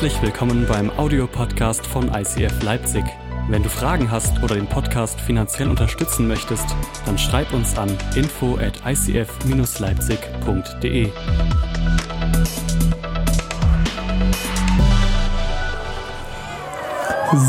Herzlich 0.00 0.22
willkommen 0.22 0.64
beim 0.66 0.88
Audiopodcast 0.88 1.86
von 1.86 2.10
ICF 2.14 2.62
Leipzig. 2.62 3.04
Wenn 3.50 3.62
du 3.62 3.68
Fragen 3.68 4.10
hast 4.10 4.42
oder 4.42 4.54
den 4.54 4.66
Podcast 4.66 5.20
finanziell 5.20 5.68
unterstützen 5.68 6.26
möchtest, 6.26 6.64
dann 7.04 7.18
schreib 7.18 7.52
uns 7.52 7.76
an 7.76 7.94
info 8.14 8.56
at 8.56 8.80
icf-leipzig.de. 8.86 11.10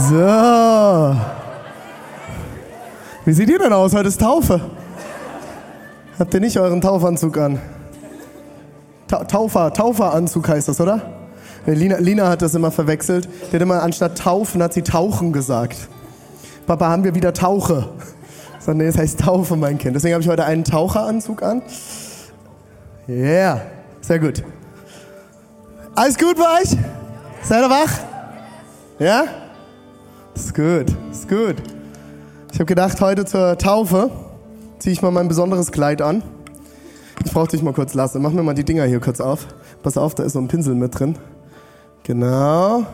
So. 0.09 1.15
Wie 3.23 3.31
seht 3.31 3.49
ihr 3.49 3.59
denn 3.59 3.71
aus? 3.71 3.95
Heute 3.95 4.09
ist 4.09 4.19
Taufe. 4.19 4.59
Habt 6.19 6.33
ihr 6.33 6.41
nicht 6.41 6.59
euren 6.59 6.81
Taufanzug 6.81 7.37
an? 7.37 7.61
Ta 9.07 9.23
Taufer, 9.23 9.71
Tauferanzug 9.71 10.49
heißt 10.49 10.67
das, 10.67 10.81
oder? 10.81 11.20
Lina, 11.65 11.97
Lina 11.97 12.29
hat 12.29 12.41
das 12.41 12.55
immer 12.55 12.71
verwechselt. 12.71 13.29
Die 13.51 13.55
hat 13.55 13.61
immer 13.61 13.83
anstatt 13.83 14.17
taufen, 14.17 14.63
hat 14.63 14.73
sie 14.73 14.81
tauchen 14.81 15.31
gesagt. 15.31 15.77
Papa, 16.65 16.89
haben 16.89 17.03
wir 17.03 17.15
wieder 17.15 17.33
Tauche? 17.33 17.89
So, 18.59 18.73
nee, 18.73 18.85
das 18.85 18.97
heißt 18.97 19.19
Taufe, 19.19 19.55
mein 19.55 19.77
Kind. 19.77 19.95
Deswegen 19.95 20.13
habe 20.13 20.23
ich 20.23 20.29
heute 20.29 20.45
einen 20.45 20.63
Taucheranzug 20.63 21.41
an. 21.43 21.61
Yeah, 23.07 23.61
sehr 24.01 24.19
gut. 24.19 24.43
Alles 25.95 26.17
gut 26.17 26.37
bei 26.37 26.61
euch? 26.61 26.77
Seid 27.43 27.63
ihr 27.63 27.69
wach? 27.69 27.91
Ja? 28.99 29.25
Ist 30.35 30.53
gut, 30.53 30.85
ist 31.11 31.27
gut. 31.27 31.55
Ich 32.51 32.55
habe 32.55 32.65
gedacht, 32.65 33.01
heute 33.01 33.25
zur 33.25 33.57
Taufe 33.57 34.11
ziehe 34.79 34.93
ich 34.93 35.01
mal 35.01 35.11
mein 35.11 35.27
besonderes 35.27 35.71
Kleid 35.71 36.01
an. 36.01 36.23
Ich 37.25 37.31
brauche 37.31 37.47
dich 37.47 37.61
mal 37.61 37.73
kurz 37.73 37.93
lassen. 37.93 38.21
Mach 38.21 38.31
mir 38.31 38.43
mal 38.43 38.53
die 38.53 38.63
Dinger 38.63 38.85
hier 38.85 38.99
kurz 38.99 39.19
auf. 39.19 39.47
Pass 39.83 39.97
auf, 39.97 40.15
da 40.15 40.23
ist 40.23 40.33
so 40.33 40.39
ein 40.39 40.47
Pinsel 40.47 40.75
mit 40.75 40.97
drin. 40.97 41.17
Genau. 42.03 42.85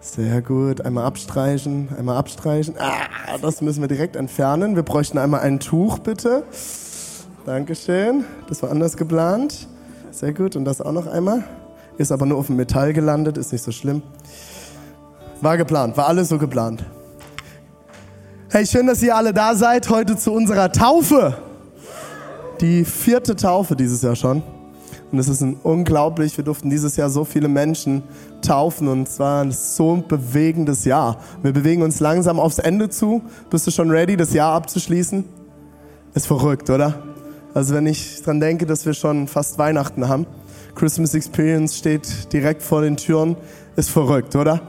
Sehr 0.00 0.42
gut. 0.42 0.80
Einmal 0.82 1.04
abstreichen, 1.04 1.88
einmal 1.96 2.16
abstreichen. 2.16 2.74
Ah, 2.78 3.38
das 3.40 3.60
müssen 3.60 3.80
wir 3.80 3.88
direkt 3.88 4.16
entfernen. 4.16 4.76
Wir 4.76 4.82
bräuchten 4.82 5.18
einmal 5.18 5.40
ein 5.40 5.60
Tuch, 5.60 5.98
bitte. 5.98 6.44
Dankeschön. 7.46 8.24
Das 8.48 8.62
war 8.62 8.70
anders 8.70 8.96
geplant. 8.96 9.66
Sehr 10.10 10.32
gut. 10.32 10.56
Und 10.56 10.64
das 10.64 10.80
auch 10.80 10.92
noch 10.92 11.06
einmal. 11.06 11.44
Ist 11.96 12.10
aber 12.10 12.26
nur 12.26 12.38
auf 12.38 12.48
dem 12.48 12.56
Metall 12.56 12.92
gelandet, 12.92 13.38
ist 13.38 13.52
nicht 13.52 13.62
so 13.62 13.70
schlimm. 13.70 14.02
War 15.40 15.56
geplant, 15.56 15.96
war 15.96 16.08
alles 16.08 16.28
so 16.28 16.38
geplant. 16.38 16.84
Hey, 18.50 18.66
schön, 18.66 18.86
dass 18.86 19.02
ihr 19.02 19.14
alle 19.14 19.32
da 19.32 19.54
seid 19.54 19.88
heute 19.90 20.16
zu 20.16 20.32
unserer 20.32 20.72
Taufe. 20.72 21.36
Die 22.60 22.84
vierte 22.84 23.36
Taufe 23.36 23.76
dieses 23.76 24.02
Jahr 24.02 24.16
schon. 24.16 24.42
Und 25.12 25.18
es 25.18 25.28
ist 25.28 25.44
unglaublich, 25.62 26.36
wir 26.36 26.44
durften 26.44 26.70
dieses 26.70 26.96
Jahr 26.96 27.08
so 27.08 27.24
viele 27.24 27.48
Menschen 27.48 28.02
taufen 28.42 28.88
und 28.88 29.06
es 29.08 29.18
war 29.20 29.44
ein 29.44 29.52
so 29.52 30.02
bewegendes 30.08 30.84
Jahr. 30.84 31.18
Wir 31.42 31.52
bewegen 31.52 31.82
uns 31.82 32.00
langsam 32.00 32.40
aufs 32.40 32.58
Ende 32.58 32.88
zu. 32.88 33.22
Bist 33.50 33.66
du 33.66 33.70
schon 33.70 33.90
ready, 33.90 34.16
das 34.16 34.32
Jahr 34.32 34.54
abzuschließen? 34.54 35.24
Ist 36.14 36.26
verrückt, 36.26 36.68
oder? 36.70 37.02
Also 37.54 37.74
wenn 37.74 37.86
ich 37.86 38.22
dran 38.22 38.40
denke, 38.40 38.66
dass 38.66 38.84
wir 38.86 38.94
schon 38.94 39.28
fast 39.28 39.58
Weihnachten 39.58 40.08
haben. 40.08 40.26
Christmas 40.74 41.14
Experience 41.14 41.76
steht 41.76 42.32
direkt 42.32 42.62
vor 42.62 42.82
den 42.82 42.96
Türen. 42.96 43.36
Ist 43.76 43.90
verrückt, 43.90 44.34
oder? 44.34 44.60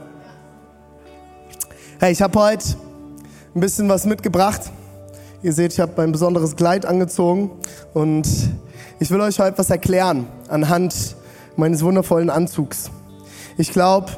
Hey, 1.98 2.12
ich 2.12 2.22
habe 2.22 2.38
heute 2.38 2.76
ein 3.54 3.60
bisschen 3.60 3.88
was 3.88 4.04
mitgebracht. 4.06 4.70
Ihr 5.42 5.52
seht, 5.52 5.72
ich 5.72 5.80
habe 5.80 6.00
ein 6.02 6.12
besonderes 6.12 6.54
Kleid 6.54 6.86
angezogen 6.86 7.50
und 7.94 8.26
ich 8.98 9.10
will 9.10 9.20
euch 9.20 9.38
heute 9.38 9.58
was 9.58 9.70
erklären 9.70 10.26
anhand 10.48 11.16
meines 11.56 11.82
wundervollen 11.82 12.30
Anzugs. 12.30 12.90
Ich 13.58 13.72
glaube, 13.72 14.12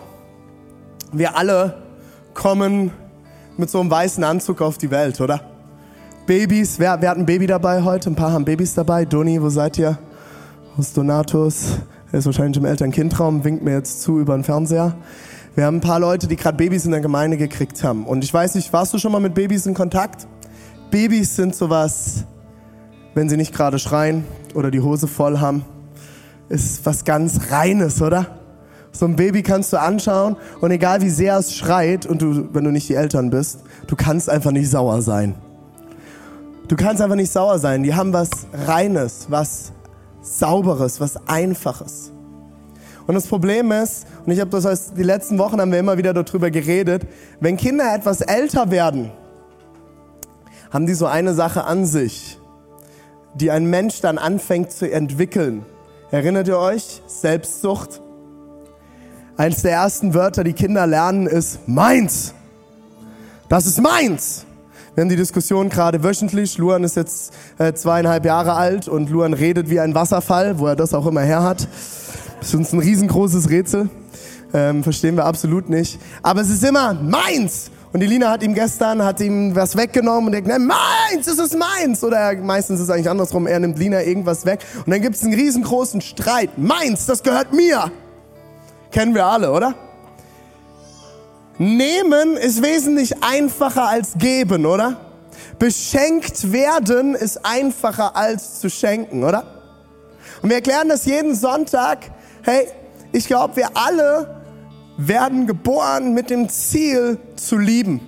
wir 1.13 1.37
alle 1.37 1.83
kommen 2.35 2.93
mit 3.57 3.71
so 3.71 3.81
einem 3.81 3.91
weißen 3.91 4.23
Anzug 4.23 4.61
auf 4.63 4.79
die 4.79 4.91
Welt, 4.91 5.21
oder? 5.21 5.41
Babys, 6.27 6.79
wer, 6.79 7.01
wer 7.01 7.11
hat 7.11 7.19
ein 7.19 7.27
Baby 7.27 7.47
dabei 7.47 7.83
heute? 7.83 8.11
Ein 8.11 8.15
paar 8.15 8.33
haben 8.33 8.45
Babys 8.45 8.75
dabei. 8.75 9.05
Doni, 9.05 9.41
wo 9.43 9.49
seid 9.49 9.79
ihr? 9.79 9.99
Wo 10.77 10.83
ist 10.83 10.97
Donatus? 10.97 11.79
Er 12.13 12.21
ist 12.21 12.27
wahrscheinlich 12.27 12.59
im 12.59 12.65
Eltern-Kind-Raum, 12.65 13.45
winkt 13.45 13.65
mir 13.65 13.73
jetzt 13.73 14.03
zu 14.03 14.21
über 14.21 14.35
den 14.35 14.45
Fernseher. 14.45 14.95
Wir 15.55 15.65
haben 15.65 15.79
ein 15.79 15.81
paar 15.81 15.99
Leute, 15.99 16.29
die 16.29 16.37
gerade 16.37 16.57
Babys 16.57 16.85
in 16.85 16.93
der 16.93 17.01
Gemeinde 17.01 17.37
gekriegt 17.37 17.83
haben. 17.83 18.07
Und 18.07 18.23
ich 18.23 18.33
weiß 18.33 18.55
nicht, 18.55 18.73
warst 18.73 18.95
du 18.95 18.99
schon 18.99 19.11
mal 19.11 19.21
mit 19.21 19.35
Babys 19.35 19.67
in 19.67 19.75
Kontakt? 19.75 20.27
Babys 20.91 21.35
sind 21.35 21.55
sowas, 21.55 22.25
wenn 23.15 23.29
sie 23.29 23.37
nicht 23.37 23.53
gerade 23.53 23.79
schreien 23.79 24.25
oder 24.59 24.71
die 24.73 24.81
Hose 24.81 25.07
voll 25.07 25.39
haben, 25.39 25.65
ist 26.49 26.85
was 26.85 27.05
ganz 27.05 27.51
Reines, 27.51 28.03
oder? 28.03 28.27
So 28.91 29.07
ein 29.07 29.15
Baby 29.15 29.43
kannst 29.43 29.73
du 29.73 29.81
anschauen 29.81 30.37
und 30.61 30.71
egal 30.73 31.01
wie 31.01 31.11
sehr 31.11 31.37
es 31.37 31.55
schreit 31.55 32.05
und 32.07 32.21
du, 32.21 32.53
wenn 32.53 32.65
du 32.65 32.73
nicht 32.73 32.89
die 32.89 32.95
Eltern 32.95 33.31
bist, 33.31 33.61
du 33.87 33.95
kannst 33.95 34.29
einfach 34.29 34.51
nicht 34.51 34.69
sauer 34.69 35.01
sein. 35.03 35.37
Du 36.67 36.75
kannst 36.75 37.01
einfach 37.01 37.17
nicht 37.17 37.31
sauer 37.31 37.59
sein. 37.61 37.83
Die 37.85 37.95
haben 37.95 38.13
was 38.13 38.31
Reines, 38.67 39.27
was 39.29 39.73
Sauberes, 40.21 41.01
was 41.01 41.17
Einfaches. 41.29 42.13
Und 43.07 43.15
das 43.15 43.27
Problem 43.27 43.71
ist, 43.71 44.07
und 44.27 44.33
ich 44.33 44.41
habe 44.41 44.51
das 44.51 44.65
heißt, 44.65 44.93
die 44.97 45.03
letzten 45.03 45.39
Wochen 45.39 45.61
haben 45.61 45.71
wir 45.71 45.79
immer 45.79 45.97
wieder 45.97 46.13
darüber 46.13 46.51
geredet, 46.51 47.07
wenn 47.41 47.57
Kinder 47.57 47.95
etwas 47.95 48.21
älter 48.21 48.71
werden, 48.71 49.13
haben 50.71 50.87
die 50.87 50.95
so 50.95 51.07
eine 51.07 51.33
Sache 51.33 51.65
an 51.65 51.87
sich, 51.87 52.39
die 53.41 53.51
ein 53.51 53.67
Mensch 53.67 54.01
dann 54.01 54.19
anfängt 54.19 54.73
zu 54.73 54.91
entwickeln. 54.91 55.65
Erinnert 56.11 56.49
ihr 56.49 56.59
euch? 56.59 57.03
Selbstsucht. 57.07 58.01
Eines 59.37 59.63
der 59.63 59.73
ersten 59.73 60.15
Wörter, 60.15 60.43
die 60.43 60.53
Kinder 60.53 60.87
lernen, 60.87 61.27
ist 61.27 61.69
meins. 61.69 62.35
Das 63.49 63.67
ist 63.67 63.81
meins. 63.81 64.45
Wir 64.95 65.03
haben 65.03 65.11
die 65.11 65.17
Diskussion 65.17 65.69
gerade 65.69 66.03
wöchentlich. 66.03 66.59
Luan 66.59 66.83
ist 66.83 66.97
jetzt 66.97 67.33
äh, 67.59 67.73
zweieinhalb 67.73 68.25
Jahre 68.25 68.55
alt 68.55 68.89
und 68.89 69.11
Luan 69.11 69.33
redet 69.33 69.71
wie 69.71 69.79
ein 69.79 69.95
Wasserfall, 69.95 70.59
wo 70.59 70.67
er 70.67 70.75
das 70.75 70.93
auch 70.93 71.07
immer 71.07 71.21
her 71.21 71.45
hat. 71.45 71.69
Das 72.41 72.49
ist 72.49 72.55
uns 72.57 72.73
ein 72.73 72.81
riesengroßes 72.81 73.49
Rätsel. 73.49 73.91
Ähm, 74.53 74.83
verstehen 74.83 75.15
wir 75.17 75.27
absolut 75.27 75.69
nicht. 75.69 76.01
Aber 76.23 76.41
es 76.41 76.51
ist 76.51 76.65
immer 76.65 76.95
meins. 76.95 77.71
Und 77.93 78.01
die 78.01 78.07
Lina 78.07 78.31
hat 78.31 78.43
ihm 78.43 78.55
gestern, 78.55 79.03
hat 79.03 79.21
ihm 79.21 79.55
was 79.55 79.77
weggenommen 79.77 80.27
und 80.27 80.35
er 80.35 80.45
sagt, 80.45 80.61
meins, 80.61 81.27
es 81.27 81.39
ist 81.39 81.57
meins. 81.57 82.05
Oder 82.05 82.35
meistens 82.37 82.81
ist 82.81 82.85
es 82.85 82.91
eigentlich 82.91 83.09
andersrum, 83.09 83.47
er 83.47 83.61
nimmt 83.61 83.79
Lina 83.79 84.03
irgendwas 84.03 84.45
weg. 84.45 84.61
Und 84.85 84.91
dann 84.91 85.01
gibt 85.01 85.17
es 85.17 85.25
einen 85.25 85.35
riesengroßen 85.35 86.01
Streit. 86.01 86.59
Meins, 86.59 87.07
das 87.07 87.23
gehört 87.23 87.53
mir. 87.53 87.91
Kennen 88.91 89.15
wir 89.15 89.25
alle, 89.25 89.53
oder? 89.53 89.75
Nehmen 91.57 92.37
ist 92.37 92.63
wesentlich 92.63 93.23
einfacher 93.23 93.89
als 93.89 94.13
geben, 94.19 94.67
oder? 94.67 95.01
Beschenkt 95.59 96.53
werden 96.53 97.15
ist 97.15 97.45
einfacher 97.45 98.15
als 98.15 98.61
zu 98.61 98.71
schenken, 98.71 99.25
oder? 99.25 99.45
Und 100.43 100.51
wir 100.51 100.57
erklären 100.57 100.89
das 100.89 101.05
jeden 101.05 101.35
Sonntag 101.35 102.11
Hey, 102.43 102.67
ich 103.13 103.27
glaube, 103.27 103.57
wir 103.57 103.69
alle 103.75 104.38
werden 104.99 105.47
geboren 105.47 106.13
mit 106.13 106.29
dem 106.29 106.49
Ziel 106.49 107.19
zu 107.37 107.57
lieben. 107.57 108.01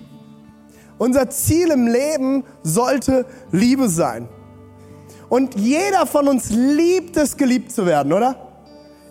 Unser 0.99 1.31
Ziel 1.31 1.71
im 1.71 1.87
Leben 1.87 2.45
sollte 2.63 3.25
Liebe 3.53 3.89
sein. 3.89 4.29
Und 5.31 5.55
jeder 5.55 6.05
von 6.05 6.29
uns 6.29 6.51
liebt 6.51 7.17
es, 7.17 7.37
geliebt 7.37 7.73
zu 7.73 7.87
werden, 7.87 8.13
oder? 8.13 8.49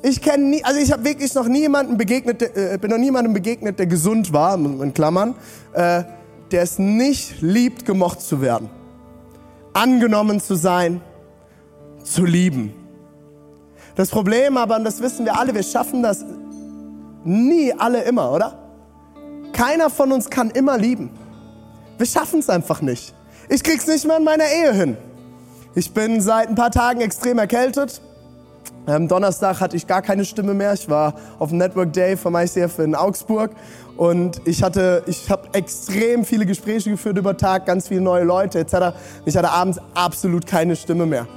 Ich 0.03 0.21
kenne 0.21 0.43
nie, 0.43 0.63
also 0.63 0.79
ich 0.79 0.91
habe 0.91 1.03
wirklich 1.03 1.33
noch 1.33 1.47
niemanden 1.47 1.97
begegnet, 1.97 2.41
äh, 2.41 2.77
bin 2.79 2.91
noch 2.91 2.97
niemandem 2.97 3.33
begegnet, 3.33 3.79
der 3.79 3.87
gesund 3.87 4.31
war, 4.31 4.55
in 4.55 4.93
Klammern, 4.93 5.35
äh, 5.73 6.03
der 6.51 6.61
es 6.61 6.77
nicht 6.79 7.41
liebt, 7.41 7.85
gemocht 7.85 8.21
zu 8.21 8.41
werden, 8.41 8.69
angenommen 9.73 10.41
zu 10.41 10.55
sein, 10.55 11.01
zu 12.03 12.25
lieben. 12.25 12.73
Das 13.95 14.09
Problem 14.09 14.57
aber, 14.57 14.77
und 14.77 14.83
das 14.83 15.01
wissen 15.01 15.25
wir 15.25 15.37
alle, 15.37 15.53
wir 15.53 15.63
schaffen 15.63 16.03
das 16.03 16.25
nie 17.23 17.73
alle 17.73 18.03
immer, 18.03 18.31
oder? 18.31 18.57
Keiner 19.53 19.89
von 19.89 20.11
uns 20.11 20.29
kann 20.29 20.49
immer 20.51 20.77
lieben. 20.77 21.11
Wir 21.97 22.05
schaffen 22.05 22.39
es 22.39 22.49
einfach 22.49 22.81
nicht. 22.81 23.13
Ich 23.49 23.63
krieg's 23.63 23.87
nicht 23.87 24.05
mehr 24.05 24.17
in 24.17 24.23
meiner 24.23 24.45
Ehe 24.45 24.73
hin. 24.73 24.97
Ich 25.75 25.93
bin 25.93 26.21
seit 26.21 26.49
ein 26.49 26.55
paar 26.55 26.71
Tagen 26.71 27.01
extrem 27.01 27.37
erkältet. 27.39 28.01
Am 28.85 29.07
Donnerstag 29.07 29.59
hatte 29.59 29.75
ich 29.75 29.85
gar 29.85 30.01
keine 30.01 30.25
Stimme 30.25 30.53
mehr. 30.53 30.73
Ich 30.73 30.89
war 30.89 31.13
auf 31.37 31.49
dem 31.49 31.57
Network 31.57 31.93
Day 31.93 32.17
vom 32.17 32.35
ICF 32.35 32.79
in 32.79 32.95
Augsburg 32.95 33.51
und 33.97 34.41
ich 34.45 34.63
hatte, 34.63 35.03
ich 35.05 35.29
habe 35.29 35.49
extrem 35.53 36.25
viele 36.25 36.45
Gespräche 36.45 36.89
geführt 36.89 37.17
über 37.17 37.37
Tag, 37.37 37.65
ganz 37.65 37.89
viele 37.89 38.01
neue 38.01 38.23
Leute 38.23 38.59
etc. 38.59 38.95
Ich 39.25 39.35
hatte 39.37 39.49
abends 39.49 39.79
absolut 39.93 40.47
keine 40.47 40.75
Stimme 40.75 41.05
mehr. 41.05 41.27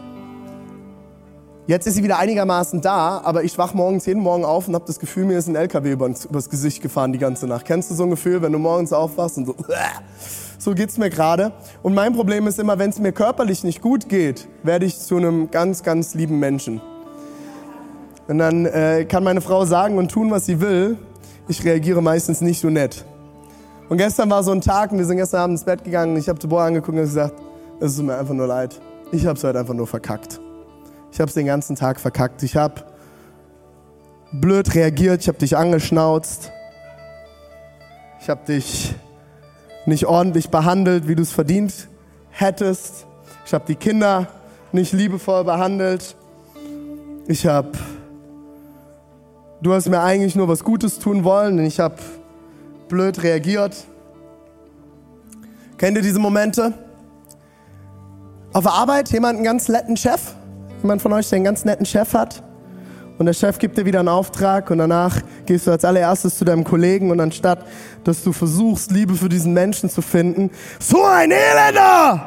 Jetzt 1.68 1.86
ist 1.86 1.94
sie 1.94 2.02
wieder 2.02 2.18
einigermaßen 2.18 2.80
da, 2.80 3.20
aber 3.22 3.44
ich 3.44 3.56
wach 3.56 3.72
morgens 3.72 4.06
jeden 4.06 4.20
Morgen 4.20 4.44
auf 4.44 4.66
und 4.66 4.74
habe 4.74 4.84
das 4.84 4.98
Gefühl, 4.98 5.26
mir 5.26 5.38
ist 5.38 5.46
ein 5.46 5.54
LKW 5.54 5.92
übers, 5.92 6.50
Gesicht 6.50 6.82
gefahren 6.82 7.12
die 7.12 7.20
ganze 7.20 7.46
Nacht. 7.46 7.66
Kennst 7.66 7.88
du 7.90 7.94
so 7.94 8.02
ein 8.02 8.10
Gefühl, 8.10 8.42
wenn 8.42 8.50
du 8.50 8.58
morgens 8.58 8.92
aufwachst 8.92 9.38
und 9.38 9.46
so, 9.46 9.54
so 10.58 10.74
geht's 10.74 10.98
mir 10.98 11.08
gerade. 11.08 11.52
Und 11.84 11.94
mein 11.94 12.14
Problem 12.14 12.48
ist 12.48 12.58
immer, 12.58 12.80
wenn 12.80 12.90
es 12.90 12.98
mir 12.98 13.12
körperlich 13.12 13.62
nicht 13.62 13.80
gut 13.80 14.08
geht, 14.08 14.48
werde 14.64 14.86
ich 14.86 14.98
zu 14.98 15.16
einem 15.16 15.52
ganz, 15.52 15.84
ganz 15.84 16.14
lieben 16.14 16.40
Menschen. 16.40 16.80
Und 18.26 18.38
dann 18.38 18.66
äh, 18.66 19.04
kann 19.04 19.22
meine 19.22 19.40
Frau 19.40 19.64
sagen 19.64 19.98
und 19.98 20.10
tun, 20.10 20.32
was 20.32 20.46
sie 20.46 20.60
will. 20.60 20.98
ich 21.46 21.64
reagiere 21.64 22.02
meistens 22.02 22.40
nicht 22.40 22.60
so 22.60 22.70
nett. 22.70 23.04
Und 23.88 23.98
gestern 23.98 24.28
war 24.30 24.42
so 24.42 24.50
ein 24.50 24.60
Tag 24.60 24.90
und 24.90 24.98
wir 24.98 25.04
sind 25.04 25.16
gestern 25.16 25.42
Abend 25.42 25.58
ins 25.58 25.64
Bett 25.64 25.84
gegangen 25.84 26.14
und 26.14 26.18
ich 26.18 26.28
habe 26.28 26.40
Deborah 26.40 26.66
angeguckt 26.66 26.96
und 26.96 27.04
gesagt, 27.04 27.34
es 27.78 27.94
tut 27.96 28.06
mir 28.06 28.16
einfach 28.16 28.34
nur 28.34 28.48
leid. 28.48 28.80
Ich 29.12 29.26
habe 29.26 29.38
es 29.38 29.44
heute 29.44 29.60
einfach 29.60 29.74
nur 29.74 29.86
verkackt. 29.86 30.40
Ich 31.12 31.20
habe 31.20 31.28
es 31.28 31.34
den 31.34 31.44
ganzen 31.44 31.76
Tag 31.76 32.00
verkackt. 32.00 32.42
Ich 32.42 32.56
habe 32.56 32.84
blöd 34.32 34.74
reagiert, 34.74 35.20
ich 35.20 35.28
habe 35.28 35.36
dich 35.36 35.58
angeschnauzt. 35.58 36.50
Ich 38.18 38.30
habe 38.30 38.46
dich 38.46 38.94
nicht 39.84 40.06
ordentlich 40.06 40.48
behandelt, 40.48 41.08
wie 41.08 41.14
du 41.14 41.22
es 41.22 41.30
verdient 41.30 41.88
hättest. 42.30 43.06
Ich 43.44 43.52
habe 43.52 43.66
die 43.68 43.74
Kinder 43.74 44.26
nicht 44.72 44.94
liebevoll 44.94 45.44
behandelt. 45.44 46.16
Ich 47.26 47.46
habe, 47.46 47.72
du 49.60 49.74
hast 49.74 49.90
mir 49.90 50.00
eigentlich 50.00 50.34
nur 50.34 50.48
was 50.48 50.64
Gutes 50.64 50.98
tun 50.98 51.24
wollen 51.24 51.58
und 51.58 51.66
ich 51.66 51.78
habe 51.78 51.96
blöd 52.88 53.22
reagiert. 53.22 53.76
Kennt 55.76 55.96
ihr 55.98 56.02
diese 56.02 56.20
Momente? 56.20 56.72
Auf 58.54 58.64
der 58.64 58.72
Arbeit 58.72 59.10
jemand 59.10 59.36
einen 59.36 59.44
ganz 59.44 59.68
netten 59.68 59.98
Chef? 59.98 60.34
Jemand 60.82 61.00
von 61.00 61.12
euch, 61.12 61.28
der 61.28 61.36
einen 61.36 61.44
ganz 61.44 61.64
netten 61.64 61.86
Chef 61.86 62.12
hat? 62.12 62.42
Und 63.18 63.26
der 63.26 63.34
Chef 63.34 63.58
gibt 63.58 63.78
dir 63.78 63.84
wieder 63.84 64.00
einen 64.00 64.08
Auftrag 64.08 64.70
und 64.70 64.78
danach 64.78 65.20
gehst 65.46 65.66
du 65.66 65.70
als 65.70 65.84
allererstes 65.84 66.38
zu 66.38 66.44
deinem 66.44 66.64
Kollegen 66.64 67.10
und 67.10 67.20
anstatt, 67.20 67.64
dass 68.02 68.24
du 68.24 68.32
versuchst, 68.32 68.90
Liebe 68.90 69.14
für 69.14 69.28
diesen 69.28 69.52
Menschen 69.52 69.88
zu 69.88 70.02
finden, 70.02 70.50
so 70.80 71.04
ein 71.04 71.30
Elender! 71.30 72.20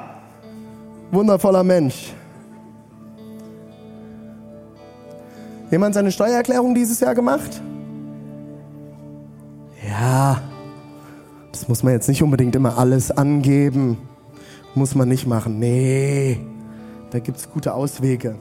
Wundervoller 1.12 1.64
Mensch. 1.64 2.14
Jemand 5.70 5.96
seine 5.96 6.12
Steuererklärung 6.12 6.74
dieses 6.74 7.00
Jahr 7.00 7.16
gemacht? 7.16 7.62
Ja, 9.86 10.42
das 11.52 11.68
muss 11.68 11.84
man 11.84 11.94
jetzt 11.94 12.08
nicht 12.08 12.24
unbedingt 12.24 12.56
immer 12.56 12.78
alles 12.78 13.12
angeben. 13.12 13.98
Muss 14.76 14.96
man 14.96 15.10
nicht 15.10 15.26
machen. 15.26 15.60
Nee, 15.60 16.40
da 17.12 17.20
gibt 17.20 17.38
es 17.38 17.50
gute 17.50 17.74
Auswege. 17.74 18.36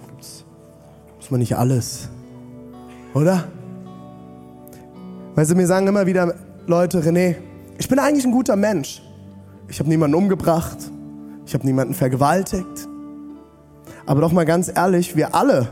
Muss 1.17 1.31
man 1.31 1.41
nicht 1.41 1.57
alles. 1.57 2.09
Oder? 3.15 3.45
Weil 5.35 5.47
sie 5.47 5.55
mir 5.55 5.67
sagen 5.67 5.87
immer 5.87 6.07
wieder 6.07 6.35
Leute, 6.67 7.01
René, 7.01 7.37
ich 7.79 7.89
bin 7.89 7.99
eigentlich 7.99 8.25
ein 8.25 8.33
guter 8.33 8.57
Mensch. 8.57 9.03
Ich 9.69 9.79
habe 9.79 9.89
niemanden 9.89 10.15
umgebracht. 10.15 10.79
Ich 11.47 11.55
habe 11.55 11.67
niemanden 11.67 11.95
vergewaltigt. 11.95 12.89
Aber 14.07 14.21
doch 14.21 14.33
mal 14.33 14.45
ganz 14.45 14.71
ehrlich, 14.75 15.17
wir 15.17 15.35
alle, 15.35 15.69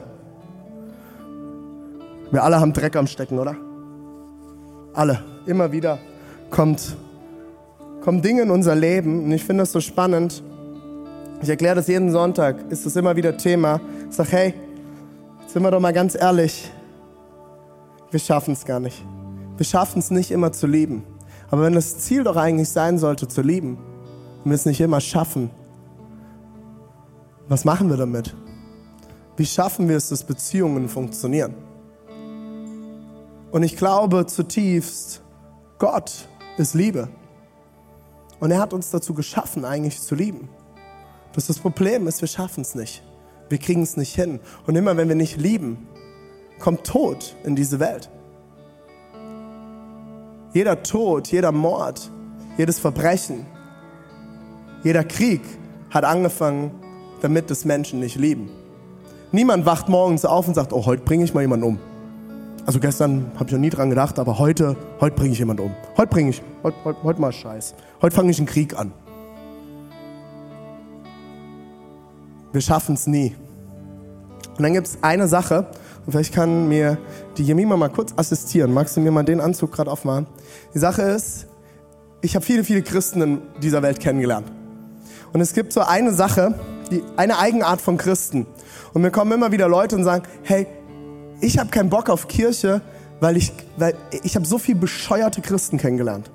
wir 2.31 2.43
alle 2.43 2.61
haben 2.61 2.73
Dreck 2.73 2.97
am 2.97 3.07
Stecken, 3.07 3.39
oder? 3.39 3.57
Alle. 4.95 5.23
Immer 5.45 5.73
wieder 5.73 5.99
kommt, 6.51 6.97
kommen 8.03 8.23
Dinge 8.23 8.43
in 8.43 8.51
unser 8.51 8.75
Leben 8.75 9.25
und 9.25 9.33
ich 9.33 9.45
finde 9.45 9.65
das 9.65 9.73
so 9.73 9.81
spannend. 9.81 10.43
Ich 11.43 11.49
erkläre 11.49 11.75
das 11.75 11.89
jeden 11.89 12.13
Sonntag, 12.13 12.71
ist 12.71 12.87
das 12.87 12.95
immer 12.95 13.17
wieder 13.17 13.37
Thema. 13.37 13.81
Ich 14.09 14.15
sage, 14.15 14.31
hey, 14.31 14.55
sind 15.49 15.63
wir 15.63 15.73
doch 15.73 15.81
mal 15.81 15.93
ganz 15.93 16.15
ehrlich, 16.15 16.71
wir 18.13 18.21
schaffen 18.21 18.53
es 18.53 18.65
gar 18.65 18.79
nicht. 18.79 19.05
Wir 19.57 19.67
schaffen 19.67 19.99
es 19.99 20.13
nicht 20.13 20.31
immer 20.31 20.53
zu 20.53 20.69
lieben. 20.69 21.03
Aber 21.51 21.63
wenn 21.63 21.73
das 21.73 21.99
Ziel 21.99 22.23
doch 22.23 22.37
eigentlich 22.37 22.69
sein 22.69 22.97
sollte, 22.97 23.27
zu 23.27 23.43
lieben, 23.43 23.77
und 24.45 24.51
wir 24.51 24.55
es 24.55 24.67
nicht 24.67 24.81
immer 24.81 25.01
schaffen, 25.01 25.51
was 27.49 27.65
machen 27.65 27.91
wir 27.91 27.97
damit? 27.97 28.35
Wie 29.37 29.47
schaffen 29.47 29.89
wir 29.89 29.97
es, 29.97 30.11
dass 30.11 30.23
Beziehungen 30.23 30.89
funktionieren? 30.89 31.55
Und 33.51 33.65
ich 33.65 33.77
glaube 33.77 34.27
zutiefst, 34.27 35.23
Gott 35.81 36.29
ist 36.57 36.75
Liebe. 36.75 37.09
Und 38.39 38.53
er 38.53 38.61
hat 38.61 38.73
uns 38.73 38.91
dazu 38.91 39.13
geschaffen, 39.13 39.65
eigentlich 39.65 40.01
zu 40.01 40.15
lieben. 40.15 40.49
Das, 41.35 41.47
das 41.47 41.59
Problem 41.59 42.07
ist, 42.07 42.21
wir 42.21 42.29
schaffen 42.29 42.63
es 42.63 42.75
nicht. 42.75 43.03
Wir 43.49 43.59
kriegen 43.59 43.83
es 43.83 43.97
nicht 43.97 44.15
hin. 44.15 44.41
Und 44.67 44.77
immer 44.77 44.97
wenn 44.97 45.09
wir 45.09 45.15
nicht 45.15 45.39
lieben, 45.39 45.87
kommt 46.59 46.85
Tod 46.85 47.35
in 47.45 47.57
diese 47.57 47.81
Welt. 47.81 48.11
Jeder 50.53 50.83
Tod, 50.83 51.29
jeder 51.29 51.53
Mord, 51.53 52.11
jedes 52.59 52.79
Verbrechen, 52.79 53.47
jeder 54.85 55.05
Krieg 55.05 55.41
hat 55.91 56.05
angefangen, 56.05 56.71
damit 57.21 57.51
das 57.51 57.65
Menschen 57.65 58.01
nicht 58.01 58.17
lieben. 58.17 58.51
Niemand 59.31 59.65
wacht 59.65 59.89
morgens 59.89 60.25
auf 60.25 60.47
und 60.47 60.55
sagt, 60.55 60.73
oh, 60.73 60.85
heute 60.85 61.03
bringe 61.03 61.25
ich 61.25 61.33
mal 61.33 61.41
jemanden 61.41 61.67
um. 61.67 61.79
Also 62.67 62.81
gestern 62.81 63.33
habe 63.35 63.47
ich 63.47 63.53
noch 63.53 63.59
nie 63.59 63.71
dran 63.71 63.91
gedacht, 63.91 64.19
aber 64.19 64.39
heute, 64.39 64.77
heute 65.01 65.17
bringe 65.17 65.33
ich 65.33 65.39
jemanden 65.39 65.65
um. 65.65 65.75
Heute 65.97 66.09
bringe 66.09 66.31
ich, 66.31 66.43
heute, 66.63 66.77
heute, 66.85 67.03
heute 67.03 67.21
mal 67.21 67.33
Scheiß. 67.33 67.75
Heute 68.03 68.15
fange 68.15 68.31
ich 68.31 68.39
einen 68.39 68.47
Krieg 68.47 68.79
an. 68.79 68.93
Wir 72.53 72.61
schaffen 72.61 72.95
es 72.95 73.07
nie. 73.07 73.35
Und 74.57 74.63
dann 74.63 74.75
gibt 74.75 74.87
es 74.87 74.99
eine 75.03 75.29
Sache, 75.29 75.67
und 76.05 76.13
vielleicht 76.13 76.35
kann 76.35 76.69
mir 76.69 76.99
die 77.37 77.45
Jemima 77.45 77.77
mal 77.77 77.89
kurz 77.89 78.13
assistieren. 78.17 78.73
Magst 78.75 78.97
du 78.97 79.01
mir 79.01 79.11
mal 79.11 79.23
den 79.23 79.41
Anzug 79.41 79.73
gerade 79.73 79.91
aufmachen? 79.91 80.27
Die 80.75 80.79
Sache 80.79 81.03
ist, 81.03 81.47
ich 82.21 82.35
habe 82.35 82.45
viele, 82.45 82.65
viele 82.65 82.83
Christen 82.83 83.23
in 83.23 83.43
dieser 83.63 83.83
Welt 83.83 84.01
kennengelernt. 84.01 84.51
Und 85.33 85.41
es 85.41 85.55
gibt 85.55 85.73
so 85.73 85.81
eine 85.81 86.13
Sache, 86.13 86.59
die, 86.91 87.03
eine 87.17 87.39
Eigenart 87.39 87.81
von 87.81 87.97
Christen. 87.97 88.47
Und 88.93 89.03
mir 89.03 89.11
kommen 89.11 89.33
immer 89.33 89.53
wieder 89.53 89.69
Leute 89.69 89.97
und 89.97 90.05
sagen, 90.05 90.25
hey, 90.43 90.67
ich 91.41 91.59
habe 91.59 91.71
keinen 91.71 91.89
Bock 91.89 92.11
auf 92.11 92.29
Kirche, 92.29 92.81
weil 93.21 93.37
ich, 93.37 93.53
weil 93.77 93.95
ich 94.23 94.35
habe 94.35 94.47
so 94.47 94.59
viel 94.59 94.75
bescheuerte 94.75 95.41
Christen 95.41 95.79
kennengelernt. 95.79 96.31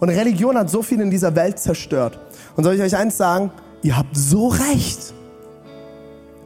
Und 0.00 0.08
Religion 0.08 0.56
hat 0.56 0.70
so 0.70 0.82
viel 0.82 1.00
in 1.00 1.10
dieser 1.10 1.34
Welt 1.34 1.58
zerstört. 1.58 2.18
Und 2.56 2.64
soll 2.64 2.74
ich 2.74 2.82
euch 2.82 2.96
eins 2.96 3.16
sagen? 3.16 3.50
Ihr 3.82 3.96
habt 3.96 4.16
so 4.16 4.48
recht. 4.48 5.14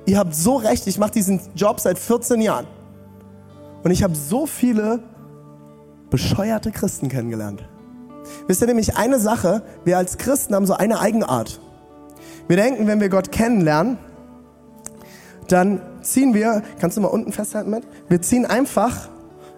Ihr 0.09 0.17
habt 0.17 0.35
so 0.35 0.57
recht. 0.57 0.87
Ich 0.87 0.99
mache 0.99 1.11
diesen 1.11 1.39
Job 1.55 1.81
seit 1.81 1.99
14 1.99 2.41
Jahren. 2.41 2.67
Und 3.83 3.91
ich 3.91 4.03
habe 4.03 4.15
so 4.15 4.47
viele 4.47 5.01
bescheuerte 6.09 6.71
Christen 6.71 7.11
kennengelernt. 7.11 7.69
Wisst 8.47 8.63
ihr 8.63 8.69
nämlich 8.69 8.97
eine 8.97 9.21
Sache? 9.21 9.61
Wir 9.85 9.99
als 9.99 10.17
Christen 10.17 10.55
haben 10.55 10.65
so 10.65 10.73
eine 10.73 11.01
Eigenart. 11.01 11.61
Wir 12.47 12.57
denken, 12.57 12.87
wenn 12.87 13.01
wir 13.01 13.11
Gott 13.11 13.31
kennenlernen, 13.31 13.99
dann 15.47 15.83
ziehen 16.01 16.33
wir, 16.33 16.63
kannst 16.81 16.97
du 16.97 17.03
mal 17.03 17.09
unten 17.09 17.31
festhalten 17.31 17.69
mit? 17.69 17.85
Wir 18.09 18.23
ziehen 18.23 18.47
einfach 18.47 19.11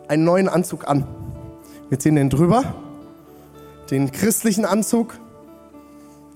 einen 0.09 0.25
neuen 0.25 0.49
Anzug 0.49 0.89
an. 0.89 1.07
Wir 1.91 2.01
ziehen 2.01 2.17
den 2.17 2.29
drüber, 2.29 2.75
den 3.93 4.11
christlichen 4.11 4.65
Anzug, 4.65 5.17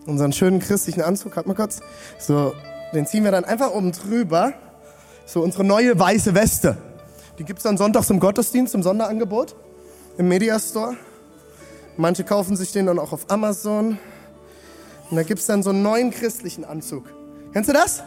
unseren 0.07 0.33
schönen 0.33 0.61
christlichen 0.61 1.03
Anzug, 1.03 1.35
halt 1.35 1.49
mal 1.49 1.55
kurz. 1.55 1.81
So, 2.21 2.53
den 2.95 3.07
ziehen 3.07 3.25
wir 3.25 3.31
dann 3.31 3.45
einfach 3.45 3.73
oben 3.73 3.93
drüber. 3.93 4.53
So 5.27 5.43
unsere 5.43 5.65
neue 5.65 5.99
weiße 5.99 6.35
Weste. 6.35 6.77
Die 7.39 7.45
gibt 7.45 7.59
es 7.59 7.65
dann 7.65 7.77
sonntags 7.77 8.11
im 8.11 8.21
Gottesdienst, 8.21 8.75
im 8.75 8.83
Sonderangebot, 8.83 9.57
im 10.19 10.29
Mediastore. 10.29 10.97
Manche 11.97 12.25
kaufen 12.25 12.57
sich 12.57 12.73
den 12.73 12.87
dann 12.87 12.99
auch 12.99 13.13
auf 13.13 13.31
Amazon. 13.31 13.99
Und 15.11 15.17
da 15.17 15.23
gibt 15.23 15.41
es 15.41 15.47
dann 15.47 15.63
so 15.63 15.71
einen 15.71 15.83
neuen 15.83 16.11
christlichen 16.11 16.65
Anzug. 16.65 17.05
Kennst 17.53 17.69
du 17.69 17.75
das? 17.75 18.03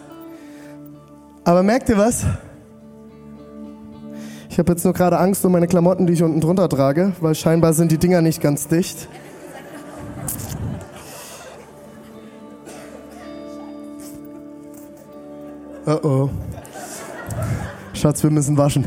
Aber 1.44 1.64
merkt 1.64 1.90
ihr 1.90 1.98
was? 1.98 2.26
Ich 4.50 4.60
habe 4.60 4.72
jetzt 4.72 4.84
nur 4.84 4.94
gerade 4.94 5.20
Angst 5.20 5.46
um 5.46 5.52
meine 5.52 5.68
Klamotten, 5.68 6.08
die 6.08 6.14
ich 6.14 6.24
unten 6.24 6.42
drunter 6.42 6.68
trage, 6.68 7.14
weil 7.22 7.36
scheinbar 7.36 7.74
sind 7.74 7.92
die 7.92 7.98
Dinger 7.98 8.22
nicht 8.22 8.42
ganz 8.42 8.68
dicht. 8.68 9.08
Oh 15.90 16.00
oh. 16.04 16.30
Schatz, 17.94 18.22
wir 18.22 18.30
müssen 18.30 18.58
waschen. 18.58 18.86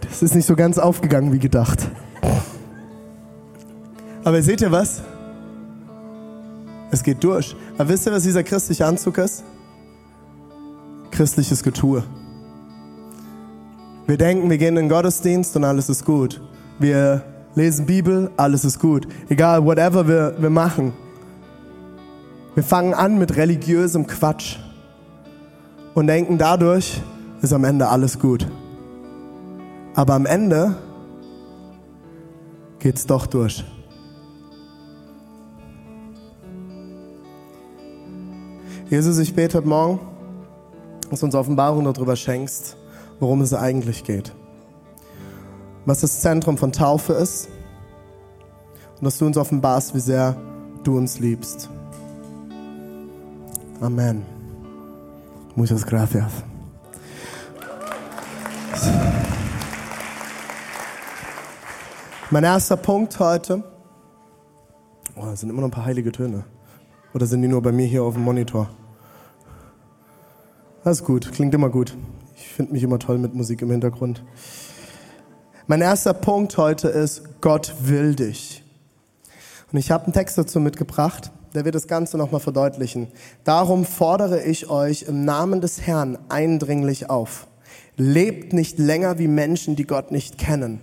Das 0.00 0.22
ist 0.22 0.34
nicht 0.34 0.46
so 0.46 0.56
ganz 0.56 0.78
aufgegangen 0.78 1.34
wie 1.34 1.38
gedacht. 1.38 1.86
Aber 4.24 4.40
seht 4.40 4.62
ihr 4.62 4.72
was? 4.72 5.02
Es 6.90 7.02
geht 7.02 7.22
durch. 7.22 7.54
Aber 7.76 7.90
wisst 7.90 8.06
ihr, 8.06 8.12
was 8.12 8.22
dieser 8.22 8.42
christliche 8.42 8.86
Anzug 8.86 9.18
ist? 9.18 9.44
Christliches 11.10 11.62
Getue. 11.62 12.02
Wir 14.06 14.16
denken, 14.16 14.48
wir 14.48 14.56
gehen 14.56 14.78
in 14.78 14.84
den 14.84 14.88
Gottesdienst 14.88 15.54
und 15.56 15.64
alles 15.64 15.90
ist 15.90 16.06
gut. 16.06 16.40
Wir 16.78 17.22
lesen 17.54 17.84
Bibel, 17.84 18.30
alles 18.38 18.64
ist 18.64 18.78
gut. 18.78 19.06
Egal, 19.28 19.62
whatever 19.62 20.08
wir, 20.08 20.36
wir 20.38 20.50
machen. 20.50 20.94
Wir 22.54 22.62
fangen 22.62 22.94
an 22.94 23.18
mit 23.18 23.36
religiösem 23.36 24.06
Quatsch 24.06 24.63
und 25.94 26.06
denken, 26.06 26.38
dadurch 26.38 27.00
ist 27.42 27.52
am 27.52 27.64
Ende 27.64 27.88
alles 27.88 28.18
gut. 28.18 28.46
Aber 29.94 30.14
am 30.14 30.26
Ende 30.26 30.76
geht 32.78 32.96
es 32.96 33.06
doch 33.06 33.26
durch. 33.26 33.64
Jesus, 38.90 39.18
ich 39.18 39.34
bete 39.34 39.58
heute 39.58 39.68
Morgen, 39.68 40.00
dass 41.10 41.20
du 41.20 41.26
uns 41.26 41.34
Offenbarung 41.34 41.84
darüber 41.84 42.16
schenkst, 42.16 42.76
worum 43.20 43.40
es 43.40 43.54
eigentlich 43.54 44.04
geht. 44.04 44.32
was 45.86 46.00
das 46.00 46.20
Zentrum 46.20 46.56
von 46.56 46.72
Taufe 46.72 47.12
ist 47.12 47.48
und 48.98 49.04
dass 49.04 49.18
du 49.18 49.26
uns 49.26 49.36
offenbarst, 49.36 49.94
wie 49.94 50.00
sehr 50.00 50.36
du 50.82 50.96
uns 50.96 51.18
liebst. 51.20 51.68
Amen. 53.80 54.33
Muchas 55.56 55.86
gracias. 55.86 56.32
Mein 62.30 62.42
erster 62.42 62.76
Punkt 62.76 63.18
heute. 63.20 63.62
Oh, 65.14 65.26
das 65.26 65.40
sind 65.40 65.50
immer 65.50 65.60
noch 65.60 65.68
ein 65.68 65.70
paar 65.70 65.84
heilige 65.84 66.10
Töne. 66.10 66.44
Oder 67.12 67.26
sind 67.26 67.42
die 67.42 67.48
nur 67.48 67.62
bei 67.62 67.70
mir 67.70 67.86
hier 67.86 68.02
auf 68.02 68.14
dem 68.14 68.24
Monitor? 68.24 68.68
Das 70.82 71.00
ist 71.00 71.06
gut, 71.06 71.30
klingt 71.30 71.54
immer 71.54 71.70
gut. 71.70 71.96
Ich 72.34 72.48
finde 72.48 72.72
mich 72.72 72.82
immer 72.82 72.98
toll 72.98 73.18
mit 73.18 73.34
Musik 73.34 73.62
im 73.62 73.70
Hintergrund. 73.70 74.24
Mein 75.68 75.80
erster 75.80 76.12
Punkt 76.12 76.58
heute 76.58 76.88
ist, 76.88 77.40
Gott 77.40 77.72
will 77.80 78.16
dich. 78.16 78.64
Und 79.70 79.78
ich 79.78 79.92
habe 79.92 80.04
einen 80.04 80.12
Text 80.12 80.36
dazu 80.36 80.58
mitgebracht, 80.58 81.30
der 81.54 81.64
wird 81.64 81.74
das 81.74 81.86
Ganze 81.86 82.18
nochmal 82.18 82.40
verdeutlichen. 82.40 83.08
Darum 83.44 83.84
fordere 83.84 84.42
ich 84.42 84.68
euch 84.68 85.02
im 85.02 85.24
Namen 85.24 85.60
des 85.60 85.82
Herrn 85.82 86.18
eindringlich 86.28 87.08
auf. 87.08 87.46
Lebt 87.96 88.52
nicht 88.52 88.78
länger 88.78 89.18
wie 89.18 89.28
Menschen, 89.28 89.76
die 89.76 89.86
Gott 89.86 90.10
nicht 90.10 90.36
kennen. 90.36 90.80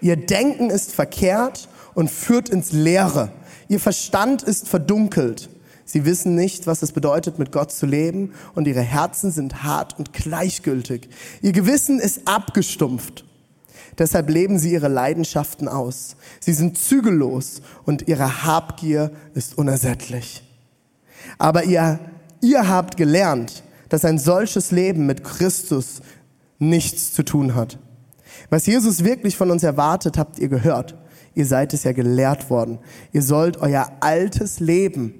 Ihr 0.00 0.16
Denken 0.16 0.70
ist 0.70 0.92
verkehrt 0.92 1.68
und 1.94 2.10
führt 2.10 2.48
ins 2.48 2.72
Leere. 2.72 3.30
Ihr 3.68 3.80
Verstand 3.80 4.42
ist 4.42 4.68
verdunkelt. 4.68 5.50
Sie 5.84 6.06
wissen 6.06 6.34
nicht, 6.34 6.66
was 6.66 6.82
es 6.82 6.92
bedeutet, 6.92 7.38
mit 7.38 7.52
Gott 7.52 7.70
zu 7.70 7.84
leben 7.84 8.32
und 8.54 8.66
ihre 8.66 8.80
Herzen 8.80 9.30
sind 9.30 9.62
hart 9.62 9.98
und 9.98 10.14
gleichgültig. 10.14 11.10
Ihr 11.42 11.52
Gewissen 11.52 12.00
ist 12.00 12.26
abgestumpft. 12.26 13.24
Deshalb 13.98 14.28
leben 14.28 14.58
sie 14.58 14.72
ihre 14.72 14.88
Leidenschaften 14.88 15.68
aus. 15.68 16.16
Sie 16.40 16.52
sind 16.52 16.78
zügellos 16.78 17.62
und 17.84 18.08
ihre 18.08 18.44
Habgier 18.44 19.10
ist 19.34 19.56
unersättlich. 19.56 20.42
Aber 21.38 21.64
ihr, 21.64 21.98
ihr 22.40 22.68
habt 22.68 22.96
gelernt, 22.96 23.62
dass 23.88 24.04
ein 24.04 24.18
solches 24.18 24.70
Leben 24.70 25.06
mit 25.06 25.24
Christus 25.24 26.00
nichts 26.58 27.12
zu 27.12 27.22
tun 27.22 27.54
hat. 27.54 27.78
Was 28.50 28.66
Jesus 28.66 29.04
wirklich 29.04 29.36
von 29.36 29.50
uns 29.50 29.62
erwartet, 29.62 30.18
habt 30.18 30.38
ihr 30.38 30.48
gehört. 30.48 30.96
Ihr 31.34 31.46
seid 31.46 31.74
es 31.74 31.84
ja 31.84 31.92
gelehrt 31.92 32.50
worden. 32.50 32.78
Ihr 33.12 33.22
sollt 33.22 33.56
euer 33.58 33.90
altes 34.00 34.60
Leben 34.60 35.14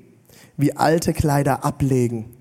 wie 0.56 0.76
alte 0.76 1.12
Kleider 1.12 1.64
ablegen. 1.64 2.34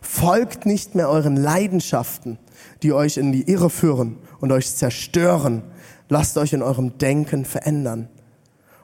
Folgt 0.00 0.66
nicht 0.66 0.94
mehr 0.94 1.08
euren 1.08 1.36
Leidenschaften, 1.36 2.38
die 2.82 2.92
euch 2.92 3.16
in 3.16 3.32
die 3.32 3.50
Irre 3.50 3.70
führen 3.70 4.18
und 4.40 4.52
euch 4.52 4.74
zerstören. 4.74 5.62
Lasst 6.08 6.38
euch 6.38 6.52
in 6.52 6.62
eurem 6.62 6.98
Denken 6.98 7.44
verändern 7.44 8.08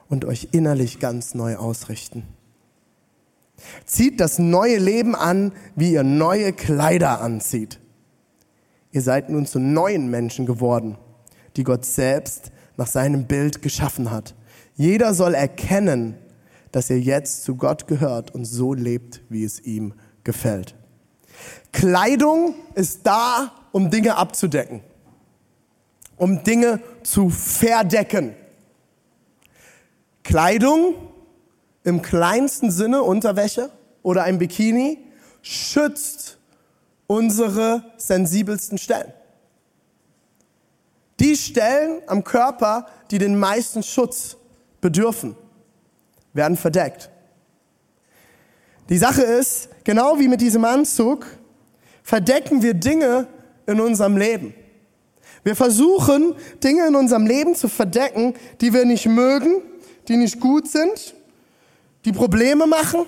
und 0.09 0.25
euch 0.25 0.49
innerlich 0.51 0.99
ganz 0.99 1.33
neu 1.33 1.55
ausrichten. 1.55 2.23
Zieht 3.85 4.19
das 4.19 4.37
neue 4.37 4.77
Leben 4.77 5.15
an, 5.15 5.51
wie 5.75 5.93
ihr 5.93 6.03
neue 6.03 6.53
Kleider 6.53 7.21
anzieht. 7.21 7.79
Ihr 8.91 9.01
seid 9.01 9.29
nun 9.29 9.45
zu 9.45 9.59
neuen 9.59 10.09
Menschen 10.09 10.45
geworden, 10.45 10.97
die 11.55 11.63
Gott 11.63 11.85
selbst 11.85 12.51
nach 12.77 12.87
seinem 12.87 13.25
Bild 13.25 13.61
geschaffen 13.61 14.11
hat. 14.11 14.35
Jeder 14.75 15.13
soll 15.13 15.33
erkennen, 15.33 16.15
dass 16.71 16.89
ihr 16.89 16.99
jetzt 16.99 17.43
zu 17.43 17.55
Gott 17.55 17.87
gehört 17.87 18.35
und 18.35 18.45
so 18.45 18.73
lebt, 18.73 19.21
wie 19.29 19.45
es 19.45 19.61
ihm 19.61 19.93
gefällt. 20.23 20.75
Kleidung 21.71 22.55
ist 22.75 23.01
da, 23.07 23.51
um 23.71 23.89
Dinge 23.89 24.17
abzudecken 24.17 24.81
um 26.17 26.43
Dinge 26.43 26.81
zu 27.03 27.29
verdecken. 27.29 28.35
Kleidung 30.23 30.95
im 31.83 32.01
kleinsten 32.01 32.71
Sinne, 32.71 33.03
Unterwäsche 33.03 33.69
oder 34.01 34.23
ein 34.23 34.39
Bikini, 34.39 34.99
schützt 35.41 36.37
unsere 37.07 37.83
sensibelsten 37.97 38.77
Stellen. 38.77 39.13
Die 41.19 41.35
Stellen 41.35 42.01
am 42.07 42.23
Körper, 42.23 42.87
die 43.11 43.19
den 43.19 43.39
meisten 43.39 43.83
Schutz 43.83 44.35
bedürfen, 44.81 45.35
werden 46.33 46.57
verdeckt. 46.57 47.09
Die 48.89 48.97
Sache 48.97 49.21
ist, 49.21 49.69
genau 49.83 50.19
wie 50.19 50.27
mit 50.27 50.41
diesem 50.41 50.65
Anzug, 50.65 51.25
verdecken 52.03 52.61
wir 52.61 52.73
Dinge 52.73 53.27
in 53.65 53.79
unserem 53.79 54.17
Leben. 54.17 54.53
Wir 55.45 55.55
versuchen, 55.55 56.33
Dinge 56.63 56.87
in 56.87 56.95
unserem 56.95 57.27
Leben 57.27 57.53
zu 57.53 57.67
verdecken, 57.67 58.33
die 58.61 58.73
wir 58.73 58.83
nicht 58.83 59.05
mögen, 59.05 59.61
die 60.07 60.17
nicht 60.17 60.39
gut 60.39 60.67
sind, 60.67 61.13
die 62.03 62.11
Probleme 62.11 62.65
machen. 62.65 63.05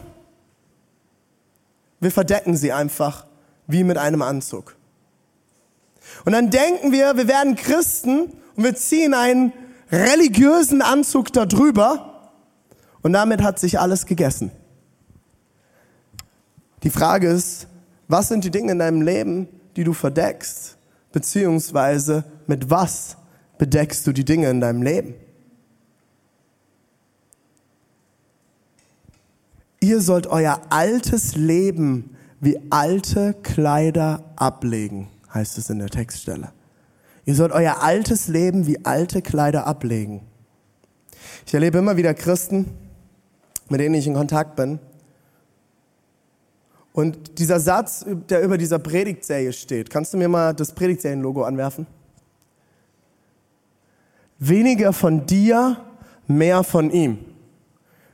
Wir 1.99 2.11
verdecken 2.11 2.55
sie 2.55 2.71
einfach 2.71 3.25
wie 3.65 3.83
mit 3.83 3.97
einem 3.97 4.21
Anzug. 4.21 4.75
Und 6.25 6.33
dann 6.33 6.51
denken 6.51 6.91
wir, 6.91 7.17
wir 7.17 7.27
werden 7.27 7.55
Christen 7.55 8.31
und 8.55 8.63
wir 8.63 8.75
ziehen 8.75 9.15
einen 9.15 9.51
religiösen 9.91 10.83
Anzug 10.83 11.33
darüber 11.33 12.31
und 13.01 13.13
damit 13.13 13.41
hat 13.41 13.57
sich 13.57 13.79
alles 13.79 14.05
gegessen. 14.05 14.51
Die 16.83 16.91
Frage 16.91 17.29
ist, 17.29 17.65
was 18.07 18.27
sind 18.27 18.43
die 18.43 18.51
Dinge 18.51 18.73
in 18.73 18.79
deinem 18.79 19.01
Leben, 19.01 19.49
die 19.75 19.83
du 19.83 19.93
verdeckst? 19.93 20.76
Beziehungsweise 21.11 22.23
mit 22.47 22.69
was 22.69 23.17
bedeckst 23.57 24.05
du 24.07 24.11
die 24.11 24.25
Dinge 24.25 24.49
in 24.49 24.61
deinem 24.61 24.81
Leben? 24.81 25.15
Ihr 29.79 30.01
sollt 30.01 30.27
euer 30.27 30.61
altes 30.69 31.35
Leben 31.35 32.15
wie 32.39 32.59
alte 32.69 33.33
Kleider 33.43 34.23
ablegen, 34.35 35.07
heißt 35.33 35.57
es 35.57 35.69
in 35.69 35.79
der 35.79 35.89
Textstelle. 35.89 36.51
Ihr 37.25 37.35
sollt 37.35 37.51
euer 37.51 37.81
altes 37.81 38.27
Leben 38.27 38.67
wie 38.67 38.85
alte 38.85 39.21
Kleider 39.21 39.67
ablegen. 39.67 40.21
Ich 41.45 41.53
erlebe 41.53 41.77
immer 41.77 41.97
wieder 41.97 42.13
Christen, 42.13 42.65
mit 43.69 43.79
denen 43.79 43.95
ich 43.95 44.07
in 44.07 44.13
Kontakt 44.13 44.55
bin, 44.55 44.79
und 46.97 47.37
dieser 47.37 47.59
Satz, 47.59 48.03
der 48.27 48.41
über 48.41 48.57
dieser 48.57 48.79
Predigtserie 48.79 49.53
steht, 49.53 49.91
kannst 49.91 50.15
du 50.15 50.17
mir 50.17 50.27
mal 50.27 50.55
das 50.55 50.71
Predigtserien-Logo 50.71 51.43
anwerfen? 51.43 51.85
Weniger 54.39 54.91
von 54.93 55.23
dir, 55.27 55.77
mehr 56.25 56.63
von 56.63 56.89
ihm. 56.89 57.19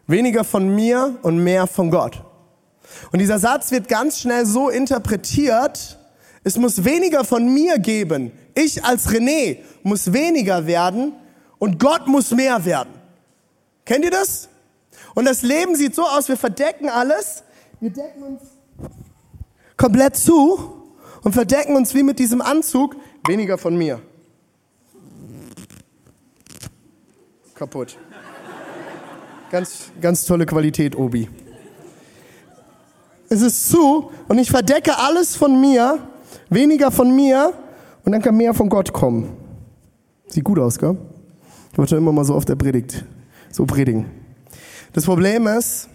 Weniger 0.06 0.44
von 0.44 0.68
mir 0.76 1.18
und 1.22 1.42
mehr 1.42 1.66
von 1.66 1.92
Gott. 1.92 2.26
Und 3.14 3.20
dieser 3.20 3.40
Satz 3.40 3.72
wird 3.72 3.88
ganz 3.88 4.20
schnell 4.20 4.46
so 4.46 4.68
interpretiert, 4.68 5.98
es 6.44 6.58
muss 6.58 6.84
weniger 6.84 7.24
von 7.24 7.54
mir 7.54 7.80
geben. 7.80 8.34
Ich 8.54 8.84
als 8.84 9.08
René 9.08 9.60
muss 9.84 10.12
weniger 10.12 10.68
werden 10.68 11.14
und 11.58 11.80
Gott 11.80 12.08
muss 12.08 12.32
mehr 12.32 12.66
werden. 12.66 12.94
Kennt 13.86 14.04
ihr 14.04 14.12
das? 14.12 14.50
Und 15.16 15.24
das 15.24 15.42
Leben 15.42 15.74
sieht 15.78 15.96
so 15.96 16.04
aus, 16.04 16.28
wir 16.28 16.36
verdecken 16.36 16.90
alles, 16.90 17.44
wir 17.80 17.90
decken 17.90 18.24
uns 18.24 18.42
komplett 19.78 20.16
zu 20.16 20.60
und 21.24 21.34
verdecken 21.34 21.76
uns 21.76 21.94
wie 21.94 22.04
mit 22.04 22.20
diesem 22.20 22.42
Anzug 22.42 22.96
weniger 23.28 23.58
von 23.58 23.76
mir. 23.76 24.00
Kaputt. 27.56 27.98
Ganz, 29.52 29.92
ganz 30.02 30.26
tolle 30.26 30.46
Qualität, 30.46 30.96
Obi. 30.96 31.30
Es 33.30 33.42
ist 33.42 33.70
zu 33.70 34.12
und 34.28 34.38
ich 34.38 34.50
verdecke 34.50 34.98
alles 34.98 35.36
von 35.36 35.60
mir, 35.60 36.00
weniger 36.50 36.92
von 36.92 37.16
mir 37.16 37.54
und 38.04 38.12
dann 38.12 38.22
kann 38.22 38.36
mehr 38.36 38.54
von 38.54 38.70
Gott 38.70 38.92
kommen. 38.92 39.38
Sieht 40.28 40.44
gut 40.44 40.60
aus, 40.60 40.78
gell? 40.80 40.98
Ich 41.72 41.78
wollte 41.78 41.96
immer 41.96 42.12
mal 42.12 42.26
so 42.26 42.36
auf 42.36 42.46
der 42.46 42.56
Predigt 42.56 43.06
so 43.54 43.66
predigen. 43.66 44.06
Das 44.94 45.06
Problem 45.06 45.48
ist, 45.48 45.90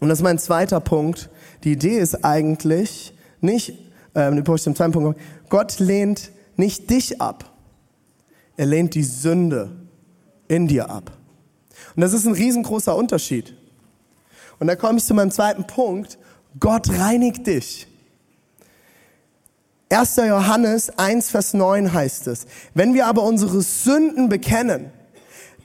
und 0.00 0.08
das 0.08 0.18
ist 0.18 0.22
mein 0.22 0.38
zweiter 0.38 0.80
Punkt, 0.80 1.30
die 1.64 1.72
Idee 1.72 1.98
ist 1.98 2.24
eigentlich 2.24 3.14
nicht, 3.40 3.70
äh, 4.14 4.30
bevor 4.30 4.56
ich 4.56 4.62
zum 4.62 4.76
zweiten 4.76 4.92
Punkt 4.92 5.16
komme, 5.16 5.28
Gott 5.48 5.78
lehnt 5.78 6.30
nicht 6.56 6.90
dich 6.90 7.20
ab. 7.20 7.50
Er 8.56 8.66
lehnt 8.66 8.94
die 8.94 9.02
Sünde 9.02 9.70
in 10.46 10.68
dir 10.68 10.90
ab. 10.90 11.10
Und 11.96 12.02
das 12.02 12.12
ist 12.12 12.26
ein 12.26 12.34
riesengroßer 12.34 12.94
Unterschied. 12.94 13.54
Und 14.58 14.66
da 14.66 14.76
komme 14.76 14.98
ich 14.98 15.04
zu 15.04 15.14
meinem 15.14 15.30
zweiten 15.30 15.66
Punkt. 15.66 16.18
Gott 16.60 16.88
reinigt 16.90 17.46
dich. 17.46 17.88
1. 19.88 20.16
Johannes 20.16 20.98
1, 20.98 21.30
Vers 21.30 21.54
9 21.54 21.92
heißt 21.92 22.26
es, 22.28 22.46
wenn 22.74 22.94
wir 22.94 23.06
aber 23.06 23.22
unsere 23.22 23.62
Sünden 23.62 24.28
bekennen, 24.28 24.90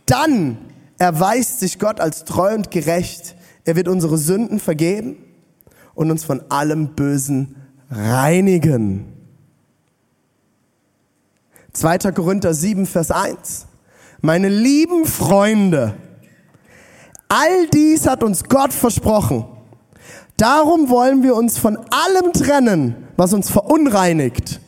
dann 0.06 0.58
erweist 0.98 1.60
sich 1.60 1.80
Gott 1.80 2.00
als 2.00 2.26
treu 2.26 2.54
und 2.56 2.72
gerecht. 2.72 3.36
Er 3.66 3.76
wird 3.76 3.88
unsere 3.88 4.18
Sünden 4.18 4.60
vergeben 4.60 5.29
und 6.00 6.12
uns 6.12 6.24
von 6.24 6.42
allem 6.48 6.96
Bösen 6.96 7.58
reinigen. 7.92 9.12
2. 11.74 11.98
Korinther 12.14 12.54
7, 12.54 12.86
Vers 12.86 13.12
1. 13.12 13.68
meine 14.22 14.48
lieben 14.48 15.04
Freunde, 15.04 15.96
all 17.28 17.68
dies 17.74 18.08
hat 18.08 18.24
uns 18.24 18.46
Gott 18.46 18.72
versprochen. 18.72 19.44
Darum 20.38 20.88
wollen 20.88 21.22
wir 21.22 21.36
uns 21.36 21.58
von 21.58 21.76
allem 21.76 22.32
trennen, 22.32 22.96
was 23.18 23.34
uns 23.34 23.50
verunreinigt. 23.50 24.62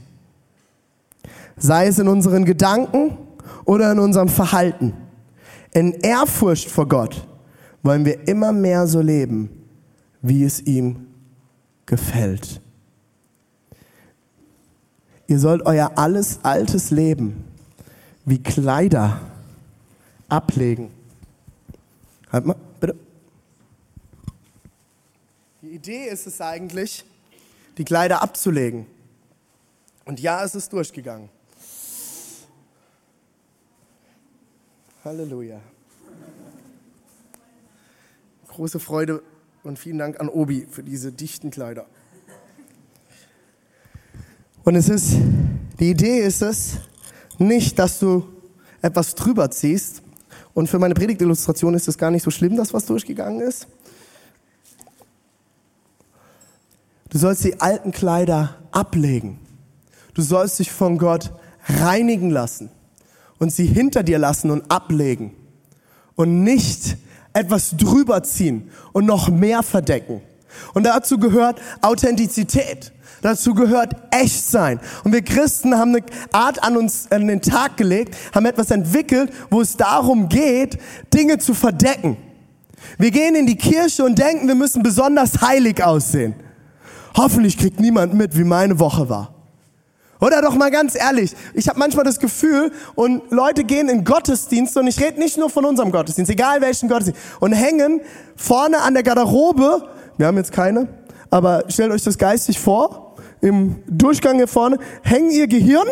Sei 1.55 1.87
es 1.87 1.97
in 1.97 2.09
unseren 2.09 2.43
Gedanken 2.43 3.17
oder 3.63 3.93
in 3.93 3.99
unserem 3.99 4.27
Verhalten. 4.27 4.97
In 5.73 5.93
Ehrfurcht 5.93 6.69
vor 6.69 6.89
Gott 6.89 7.25
wollen 7.83 8.03
wir 8.03 8.27
immer 8.27 8.51
mehr 8.51 8.85
so 8.85 8.99
leben, 8.99 9.49
wie 10.21 10.43
es 10.43 10.59
ihm 10.59 11.07
gefällt. 11.85 12.61
Ihr 15.27 15.39
sollt 15.39 15.65
euer 15.65 15.97
alles 15.97 16.39
altes 16.43 16.91
Leben 16.91 17.45
wie 18.25 18.41
Kleider 18.41 19.21
ablegen. 20.29 20.91
Halt 22.31 22.45
mal, 22.45 22.55
bitte. 22.79 22.95
Die 25.61 25.69
Idee 25.69 26.07
ist 26.07 26.27
es 26.27 26.41
eigentlich, 26.41 27.05
die 27.77 27.85
Kleider 27.85 28.21
abzulegen. 28.21 28.85
Und 30.05 30.19
ja, 30.19 30.43
es 30.43 30.55
ist 30.55 30.73
durchgegangen. 30.73 31.29
Halleluja. 35.03 35.59
Große 38.49 38.79
Freude 38.79 39.23
und 39.63 39.77
vielen 39.77 39.97
Dank 39.97 40.19
an 40.19 40.29
Obi 40.29 40.65
für 40.69 40.83
diese 40.83 41.11
dichten 41.11 41.51
Kleider. 41.51 41.85
Und 44.63 44.75
es 44.75 44.89
ist, 44.89 45.15
die 45.79 45.89
Idee 45.89 46.19
ist 46.19 46.41
es, 46.41 46.77
nicht, 47.37 47.79
dass 47.79 47.99
du 47.99 48.27
etwas 48.81 49.15
drüber 49.15 49.49
ziehst. 49.51 50.03
Und 50.53 50.67
für 50.67 50.79
meine 50.79 50.93
Predigtillustration 50.93 51.73
ist 51.73 51.87
es 51.87 51.97
gar 51.97 52.11
nicht 52.11 52.23
so 52.23 52.31
schlimm, 52.31 52.55
dass 52.55 52.73
was 52.73 52.85
durchgegangen 52.85 53.41
ist. 53.41 53.67
Du 57.09 57.17
sollst 57.17 57.43
die 57.43 57.59
alten 57.59 57.91
Kleider 57.91 58.57
ablegen. 58.71 59.39
Du 60.13 60.21
sollst 60.21 60.59
dich 60.59 60.71
von 60.71 60.97
Gott 60.97 61.31
reinigen 61.67 62.29
lassen 62.29 62.69
und 63.39 63.51
sie 63.51 63.65
hinter 63.65 64.03
dir 64.03 64.17
lassen 64.17 64.51
und 64.51 64.69
ablegen 64.71 65.33
und 66.15 66.43
nicht 66.43 66.97
etwas 67.33 67.75
drüber 67.77 68.23
ziehen 68.23 68.69
und 68.91 69.05
noch 69.05 69.29
mehr 69.29 69.63
verdecken. 69.63 70.21
Und 70.73 70.85
dazu 70.85 71.17
gehört 71.17 71.61
Authentizität. 71.81 72.91
Dazu 73.21 73.53
gehört 73.53 73.95
echt 74.09 74.49
sein. 74.49 74.79
Und 75.03 75.13
wir 75.13 75.21
Christen 75.21 75.77
haben 75.77 75.95
eine 75.95 76.03
Art 76.31 76.63
an 76.63 76.75
uns 76.75 77.11
an 77.11 77.27
den 77.27 77.41
Tag 77.41 77.77
gelegt, 77.77 78.17
haben 78.33 78.45
etwas 78.45 78.71
entwickelt, 78.71 79.31
wo 79.49 79.61
es 79.61 79.77
darum 79.77 80.27
geht, 80.27 80.79
Dinge 81.13 81.37
zu 81.37 81.53
verdecken. 81.53 82.17
Wir 82.97 83.11
gehen 83.11 83.35
in 83.35 83.45
die 83.45 83.57
Kirche 83.57 84.03
und 84.03 84.17
denken, 84.17 84.47
wir 84.47 84.55
müssen 84.55 84.81
besonders 84.81 85.39
heilig 85.41 85.83
aussehen. 85.83 86.33
Hoffentlich 87.15 87.57
kriegt 87.57 87.79
niemand 87.79 88.13
mit, 88.15 88.35
wie 88.35 88.43
meine 88.43 88.79
Woche 88.79 89.07
war. 89.07 89.40
Oder 90.21 90.43
doch 90.43 90.55
mal 90.55 90.69
ganz 90.69 90.95
ehrlich, 90.95 91.35
ich 91.55 91.67
habe 91.67 91.79
manchmal 91.79 92.05
das 92.05 92.19
Gefühl, 92.19 92.71
und 92.93 93.31
Leute 93.31 93.63
gehen 93.63 93.89
in 93.89 94.03
Gottesdienste, 94.03 94.79
und 94.79 94.87
ich 94.87 95.01
rede 95.01 95.19
nicht 95.19 95.37
nur 95.37 95.49
von 95.49 95.65
unserem 95.65 95.91
Gottesdienst, 95.91 96.31
egal 96.31 96.61
welchen 96.61 96.87
Gottesdienst, 96.87 97.19
und 97.39 97.53
hängen 97.53 98.01
vorne 98.35 98.81
an 98.81 98.93
der 98.93 99.01
Garderobe, 99.01 99.89
wir 100.17 100.27
haben 100.27 100.37
jetzt 100.37 100.51
keine, 100.51 100.87
aber 101.31 101.63
stellt 101.69 101.91
euch 101.91 102.03
das 102.03 102.19
geistig 102.19 102.59
vor, 102.59 103.15
im 103.41 103.83
Durchgang 103.87 104.35
hier 104.35 104.47
vorne, 104.47 104.77
hängen 105.01 105.31
ihr 105.31 105.47
Gehirn 105.47 105.87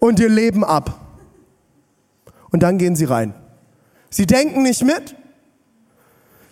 und 0.00 0.18
ihr 0.18 0.28
Leben 0.28 0.64
ab. 0.64 1.00
Und 2.50 2.64
dann 2.64 2.78
gehen 2.78 2.96
sie 2.96 3.04
rein. 3.04 3.34
Sie 4.10 4.26
denken 4.26 4.62
nicht 4.62 4.82
mit, 4.82 5.14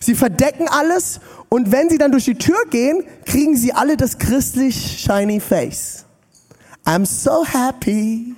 Sie 0.04 0.14
verdecken 0.14 0.68
alles 0.68 1.18
und 1.48 1.72
wenn 1.72 1.88
sie 1.88 1.96
dann 1.96 2.12
durch 2.12 2.26
die 2.26 2.34
Tür 2.34 2.58
gehen, 2.68 3.04
kriegen 3.24 3.56
sie 3.56 3.72
alle 3.72 3.96
das 3.96 4.18
christlich 4.18 5.00
shiny 5.00 5.40
face. 5.40 6.04
I'm 6.84 7.06
so 7.06 7.42
happy. 7.42 8.36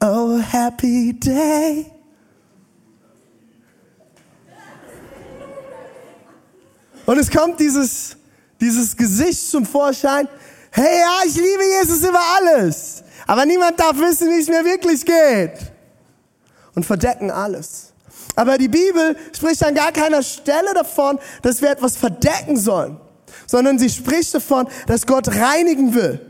Oh, 0.00 0.38
happy 0.38 1.12
day. 1.12 1.92
Und 7.04 7.18
es 7.18 7.30
kommt 7.30 7.60
dieses, 7.60 8.16
dieses 8.58 8.96
Gesicht 8.96 9.50
zum 9.50 9.66
Vorschein. 9.66 10.26
Hey, 10.70 10.98
ja, 10.98 11.18
ich 11.26 11.34
liebe 11.34 11.62
Jesus 11.78 12.08
über 12.08 12.22
alles. 12.38 13.04
Aber 13.26 13.44
niemand 13.44 13.78
darf 13.78 13.98
wissen, 13.98 14.30
wie 14.30 14.40
es 14.40 14.48
mir 14.48 14.64
wirklich 14.64 15.04
geht. 15.04 15.72
Und 16.74 16.86
verdecken 16.86 17.30
alles. 17.30 17.92
Aber 18.36 18.58
die 18.58 18.68
Bibel 18.68 19.16
spricht 19.34 19.64
an 19.64 19.74
gar 19.74 19.92
keiner 19.92 20.22
Stelle 20.22 20.74
davon, 20.74 21.18
dass 21.42 21.62
wir 21.62 21.70
etwas 21.70 21.96
verdecken 21.96 22.56
sollen, 22.56 23.00
sondern 23.46 23.78
sie 23.78 23.90
spricht 23.90 24.34
davon, 24.34 24.68
dass 24.86 25.06
Gott 25.06 25.28
reinigen 25.28 25.94
will. 25.94 26.20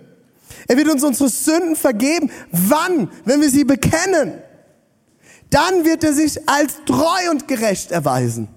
Er 0.68 0.76
wird 0.76 0.88
uns 0.88 1.04
unsere 1.04 1.28
Sünden 1.28 1.76
vergeben. 1.76 2.30
Wann? 2.50 3.10
Wenn 3.24 3.40
wir 3.40 3.50
sie 3.50 3.64
bekennen. 3.64 4.40
Dann 5.50 5.84
wird 5.84 6.02
er 6.04 6.12
sich 6.12 6.48
als 6.48 6.74
treu 6.86 7.30
und 7.30 7.46
gerecht 7.46 7.92
erweisen 7.92 8.48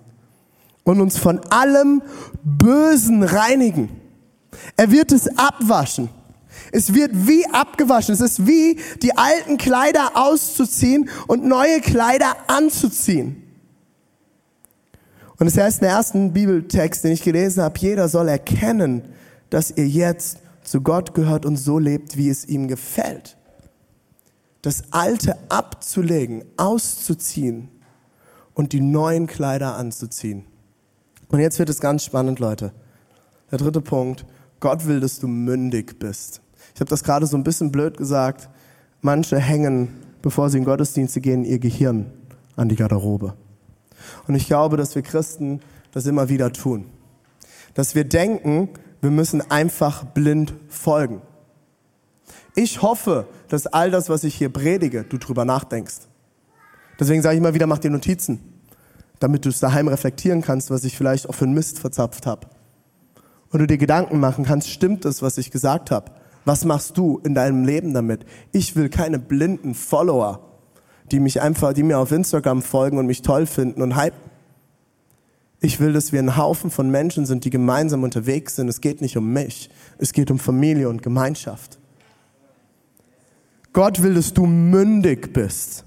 und 0.83 1.01
uns 1.01 1.17
von 1.17 1.39
allem 1.51 2.01
Bösen 2.43 3.23
reinigen. 3.23 4.01
Er 4.75 4.91
wird 4.91 5.12
es 5.12 5.27
abwaschen. 5.38 6.09
Es 6.71 6.93
wird 6.93 7.12
wie 7.13 7.45
abgewaschen. 7.47 8.13
Es 8.13 8.21
ist 8.21 8.45
wie 8.47 8.79
die 9.01 9.17
alten 9.17 9.57
Kleider 9.57 10.12
auszuziehen 10.15 11.09
und 11.27 11.45
neue 11.45 11.81
Kleider 11.81 12.35
anzuziehen. 12.47 13.43
Und 15.38 15.47
es 15.47 15.57
heißt 15.57 15.81
im 15.81 15.88
ersten 15.88 16.33
Bibeltext, 16.33 17.03
den 17.03 17.13
ich 17.13 17.23
gelesen 17.23 17.63
habe, 17.63 17.79
jeder 17.79 18.09
soll 18.09 18.27
erkennen, 18.27 19.03
dass 19.49 19.71
ihr 19.71 19.88
jetzt 19.88 20.39
zu 20.63 20.81
Gott 20.81 21.13
gehört 21.13 21.45
und 21.45 21.55
so 21.55 21.79
lebt, 21.79 22.17
wie 22.17 22.29
es 22.29 22.45
ihm 22.45 22.67
gefällt. 22.67 23.38
Das 24.62 24.83
Alte 24.91 25.38
abzulegen, 25.47 26.43
auszuziehen 26.57 27.69
und 28.53 28.73
die 28.73 28.81
neuen 28.81 29.25
Kleider 29.25 29.77
anzuziehen. 29.77 30.45
Und 31.29 31.39
jetzt 31.39 31.57
wird 31.57 31.69
es 31.69 31.79
ganz 31.79 32.03
spannend, 32.03 32.39
Leute. 32.39 32.73
Der 33.49 33.57
dritte 33.57 33.81
Punkt. 33.81 34.25
Gott 34.59 34.85
will, 34.87 34.99
dass 34.99 35.19
du 35.19 35.27
mündig 35.27 35.99
bist. 35.99 36.41
Ich 36.73 36.81
habe 36.81 36.89
das 36.89 37.03
gerade 37.03 37.25
so 37.25 37.37
ein 37.37 37.43
bisschen 37.43 37.71
blöd 37.71 37.97
gesagt. 37.97 38.49
Manche 39.01 39.37
hängen, 39.37 39.89
bevor 40.21 40.49
sie 40.49 40.57
in 40.57 40.65
Gottesdienste 40.65 41.21
gehen, 41.21 41.43
ihr 41.45 41.59
Gehirn 41.59 42.07
an 42.55 42.69
die 42.69 42.75
Garderobe. 42.75 43.33
Und 44.27 44.35
ich 44.35 44.47
glaube, 44.47 44.77
dass 44.77 44.95
wir 44.95 45.01
Christen 45.01 45.61
das 45.91 46.05
immer 46.05 46.29
wieder 46.29 46.51
tun. 46.51 46.85
Dass 47.73 47.95
wir 47.95 48.03
denken, 48.03 48.69
wir 49.01 49.11
müssen 49.11 49.41
einfach 49.49 50.03
blind 50.03 50.53
folgen. 50.67 51.21
Ich 52.55 52.81
hoffe, 52.81 53.27
dass 53.47 53.67
all 53.67 53.91
das, 53.91 54.09
was 54.09 54.23
ich 54.23 54.35
hier 54.35 54.49
predige, 54.49 55.03
du 55.03 55.17
drüber 55.17 55.45
nachdenkst. 55.45 55.99
Deswegen 56.99 57.21
sage 57.21 57.35
ich 57.35 57.39
immer 57.39 57.53
wieder, 57.53 57.67
mach 57.67 57.77
dir 57.77 57.91
Notizen, 57.91 58.39
damit 59.19 59.45
du 59.45 59.49
es 59.49 59.59
daheim 59.59 59.87
reflektieren 59.87 60.41
kannst, 60.41 60.69
was 60.69 60.83
ich 60.83 60.97
vielleicht 60.97 61.29
auch 61.29 61.35
für 61.35 61.45
einen 61.45 61.53
Mist 61.53 61.79
verzapft 61.79 62.25
habe. 62.25 62.47
Und 63.51 63.59
du 63.59 63.67
dir 63.67 63.77
Gedanken 63.77 64.19
machen 64.19 64.45
kannst, 64.45 64.69
stimmt 64.69 65.05
es, 65.05 65.21
was 65.21 65.38
ich 65.38 65.51
gesagt 65.51 65.91
habe? 65.91 66.12
Was 66.45 66.65
machst 66.65 66.97
du 66.97 67.19
in 67.23 67.35
deinem 67.35 67.65
Leben 67.65 67.93
damit? 67.93 68.25
Ich 68.51 68.75
will 68.75 68.89
keine 68.89 69.19
blinden 69.19 69.73
Follower, 69.73 70.39
die 71.12 71.19
mich 71.19 71.41
einfach, 71.41 71.73
die 71.73 71.83
mir 71.83 71.99
auf 71.99 72.12
Instagram 72.12 72.62
folgen 72.62 72.97
und 72.97 73.07
mich 73.07 73.21
toll 73.21 73.45
finden 73.45 73.81
und 73.81 73.97
hypen. 73.97 74.29
Ich 75.62 75.79
will, 75.79 75.91
dass 75.91 76.13
wir 76.13 76.19
ein 76.19 76.38
Haufen 76.38 76.71
von 76.71 76.89
Menschen 76.89 77.25
sind, 77.25 77.43
die 77.43 77.49
gemeinsam 77.49 78.03
unterwegs 78.03 78.55
sind. 78.55 78.69
Es 78.69 78.79
geht 78.79 79.01
nicht 79.01 79.17
um 79.17 79.33
mich. 79.33 79.69
Es 79.97 80.13
geht 80.13 80.31
um 80.31 80.39
Familie 80.39 80.88
und 80.88 81.01
Gemeinschaft. 81.01 81.79
Gott 83.73 84.01
will, 84.01 84.13
dass 84.13 84.33
du 84.33 84.45
mündig 84.45 85.33
bist. 85.33 85.83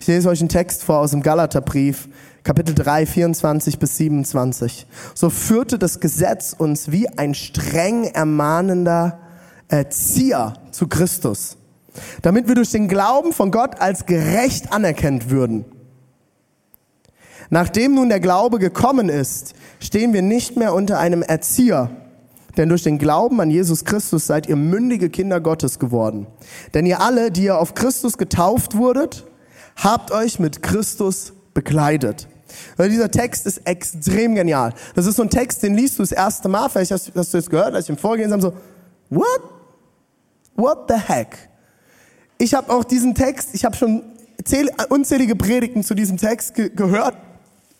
Ich 0.00 0.06
lese 0.06 0.28
euch 0.28 0.40
einen 0.40 0.48
Text 0.48 0.84
vor 0.84 0.98
aus 0.98 1.10
dem 1.10 1.22
Galaterbrief, 1.22 2.08
Kapitel 2.48 2.74
3, 2.74 3.04
24 3.04 3.78
bis 3.78 3.98
27. 3.98 4.86
So 5.14 5.28
führte 5.28 5.78
das 5.78 6.00
Gesetz 6.00 6.54
uns 6.56 6.90
wie 6.90 7.06
ein 7.06 7.34
streng 7.34 8.04
ermahnender 8.04 9.18
Erzieher 9.68 10.54
zu 10.70 10.88
Christus, 10.88 11.58
damit 12.22 12.48
wir 12.48 12.54
durch 12.54 12.70
den 12.70 12.88
Glauben 12.88 13.34
von 13.34 13.50
Gott 13.50 13.82
als 13.82 14.06
gerecht 14.06 14.72
anerkannt 14.72 15.28
würden. 15.28 15.66
Nachdem 17.50 17.96
nun 17.96 18.08
der 18.08 18.18
Glaube 18.18 18.58
gekommen 18.58 19.10
ist, 19.10 19.52
stehen 19.78 20.14
wir 20.14 20.22
nicht 20.22 20.56
mehr 20.56 20.72
unter 20.72 20.98
einem 20.98 21.20
Erzieher, 21.20 21.90
denn 22.56 22.70
durch 22.70 22.82
den 22.82 22.96
Glauben 22.96 23.42
an 23.42 23.50
Jesus 23.50 23.84
Christus 23.84 24.26
seid 24.26 24.48
ihr 24.48 24.56
mündige 24.56 25.10
Kinder 25.10 25.42
Gottes 25.42 25.78
geworden. 25.78 26.26
Denn 26.72 26.86
ihr 26.86 27.02
alle, 27.02 27.30
die 27.30 27.44
ihr 27.44 27.58
auf 27.58 27.74
Christus 27.74 28.16
getauft 28.16 28.74
wurdet, 28.74 29.26
habt 29.76 30.12
euch 30.12 30.38
mit 30.38 30.62
Christus 30.62 31.34
bekleidet. 31.52 32.26
Weil 32.76 32.90
dieser 32.90 33.10
Text 33.10 33.46
ist 33.46 33.66
extrem 33.66 34.34
genial. 34.34 34.72
Das 34.94 35.06
ist 35.06 35.16
so 35.16 35.22
ein 35.22 35.30
Text, 35.30 35.62
den 35.62 35.74
liest 35.74 35.98
du 35.98 36.02
das 36.02 36.12
erste 36.12 36.48
Mal, 36.48 36.68
vielleicht 36.68 36.90
hast, 36.90 37.12
hast 37.14 37.34
du 37.34 37.38
es 37.38 37.50
gehört, 37.50 37.74
als 37.74 37.86
ich 37.86 37.90
im 37.90 37.98
Vorgehen 37.98 38.32
haben 38.32 38.40
so, 38.40 38.52
what? 39.10 39.40
What 40.54 40.86
the 40.88 40.96
heck? 40.96 41.48
Ich 42.38 42.54
habe 42.54 42.72
auch 42.72 42.84
diesen 42.84 43.14
Text, 43.14 43.50
ich 43.52 43.64
habe 43.64 43.76
schon 43.76 44.02
unzählige 44.88 45.36
Predigten 45.36 45.82
zu 45.82 45.94
diesem 45.94 46.16
Text 46.16 46.54
ge 46.54 46.70
gehört, 46.74 47.16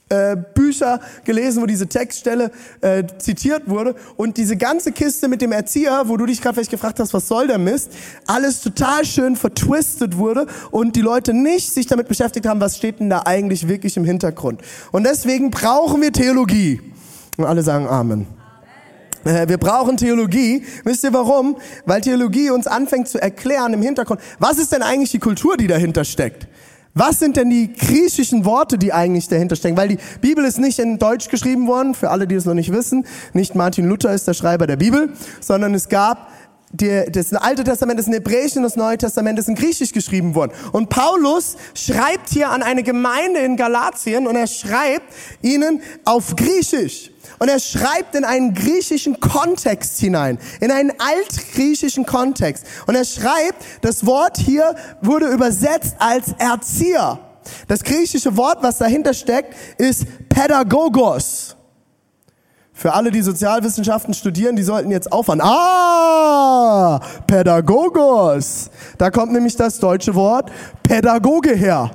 äh, 0.09 0.37
Bücher 0.55 1.01
gelesen, 1.25 1.62
wo 1.62 1.66
diese 1.66 1.87
Textstelle 1.87 2.51
äh, 2.81 3.05
zitiert 3.18 3.68
wurde. 3.68 3.94
Und 4.16 4.37
diese 4.37 4.57
ganze 4.57 4.92
Kiste 4.92 5.29
mit 5.29 5.42
dem 5.42 5.53
Erzieher, 5.53 6.05
wo 6.07 6.16
du 6.16 6.27
dich 6.27 6.40
gerade 6.40 6.55
vielleicht 6.55 6.71
gefragt 6.71 7.01
hast, 7.01 7.14
was 7.14 7.29
soll 7.29 7.47
der 7.47 7.59
Mist, 7.59 7.90
alles 8.27 8.61
total 8.61 9.05
schön 9.05 9.37
vertwistet 9.37 10.16
wurde 10.16 10.47
und 10.71 10.97
die 10.97 11.01
Leute 11.01 11.35
nicht 11.35 11.73
sich 11.73 11.87
damit 11.87 12.09
beschäftigt 12.09 12.47
haben, 12.47 12.61
was 12.61 12.77
steht 12.77 13.01
denn 13.01 13.11
da 13.11 13.23
eigentlich 13.25 13.68
wirklich 13.68 13.97
im 13.97 14.05
Hintergrund. 14.05 14.62
Und 14.92 15.05
deswegen 15.05 15.51
brauchen 15.51 16.01
wir 16.03 16.12
Theologie. 16.12 16.81
Und 17.37 17.44
alle 17.44 17.62
sagen 17.62 17.87
Amen. 17.87 18.27
Äh, 19.25 19.49
wir 19.49 19.59
brauchen 19.59 19.97
Theologie. 19.97 20.64
Wisst 20.85 21.05
ihr 21.05 21.12
warum? 21.12 21.57
Weil 21.87 22.01
Theologie 22.01 22.51
uns 22.51 22.66
anfängt 22.66 23.09
zu 23.09 23.21
erklären 23.21 23.73
im 23.75 23.83
Hintergrund, 23.83 24.21
was 24.38 24.59
ist 24.59 24.73
denn 24.73 24.83
eigentlich 24.83 25.11
die 25.11 25.18
Kultur, 25.18 25.57
die 25.57 25.66
dahinter 25.66 26.05
steckt? 26.05 26.49
Was 26.94 27.18
sind 27.18 27.37
denn 27.37 27.51
die 27.51 27.72
griechischen 27.72 28.44
Worte, 28.44 28.79
die 28.79 28.92
eigentlich 28.92 29.29
dahinter 29.29 29.57
stecken? 29.57 29.77
Weil 29.77 29.88
die 29.88 29.98
Bibel 30.20 30.44
ist 30.44 30.59
nicht 30.59 30.79
in 30.79 30.98
Deutsch 30.98 31.29
geschrieben 31.29 31.66
worden, 31.66 31.94
für 31.94 32.11
alle, 32.11 32.27
die 32.27 32.35
es 32.35 32.44
noch 32.44 32.55
nicht 32.55 32.72
wissen. 32.72 33.07
Nicht 33.35 33.55
Martin 33.55 33.88
Luther 33.88 34.12
ist 34.12 34.27
der 34.27 34.35
Schreiber 34.35 34.66
der 34.66 34.77
Bibel, 34.77 35.12
sondern 35.40 35.74
es 35.74 35.88
gab 35.88 36.31
die, 36.73 37.05
das 37.11 37.33
Alte 37.33 37.65
Testament 37.65 37.99
ist 37.99 38.07
in 38.07 38.15
Hebräisch 38.15 38.57
und 38.57 38.63
das 38.63 38.77
Neue 38.77 38.99
Testament 38.99 39.39
ist 39.39 39.49
in 39.49 39.55
Griechisch 39.55 39.93
geschrieben 39.93 40.35
worden. 40.35 40.53
Und 40.73 40.89
Paulus 40.91 41.57
schreibt 41.75 42.29
hier 42.31 42.51
an 42.51 42.63
eine 42.63 42.83
Gemeinde 42.83 43.41
in 43.41 43.57
Galatien 43.57 44.27
und 44.27 44.37
er 44.37 44.47
schreibt 44.47 45.15
ihnen 45.43 45.83
auf 46.05 46.37
Griechisch. 46.37 47.11
Und 47.39 47.49
er 47.49 47.61
schreibt 47.61 48.15
in 48.15 48.25
einen 48.25 48.55
griechischen 48.55 49.21
Kontext 49.21 49.99
hinein, 49.99 50.39
in 50.61 50.71
einen 50.71 50.93
altgriechischen 50.99 52.05
Kontext. 52.05 52.65
Und 52.87 52.95
er 52.95 53.05
schreibt, 53.05 53.65
das 53.83 54.05
Wort 54.07 54.39
hier 54.39 54.75
wurde 55.03 55.27
übersetzt 55.27 55.97
als 55.99 56.35
Erzieher. 56.39 57.21
Das 57.67 57.83
griechische 57.83 58.37
Wort, 58.37 58.63
was 58.63 58.79
dahinter 58.79 59.15
steckt, 59.15 59.55
ist 59.79 60.07
Pädagogos. 60.29 61.58
Für 62.79 62.95
alle, 62.95 63.11
die 63.11 63.23
Sozialwissenschaften 63.23 64.14
studieren, 64.14 64.55
die 64.55 64.62
sollten 64.62 64.93
jetzt 64.93 65.11
aufhören. 65.11 65.41
Ah, 65.41 67.01
Pädagogos. 67.27 68.71
Da 68.97 69.11
kommt 69.11 69.33
nämlich 69.33 69.57
das 69.57 69.81
deutsche 69.81 70.14
Wort 70.14 70.53
Pädagoge 70.85 71.57
her. 71.57 71.91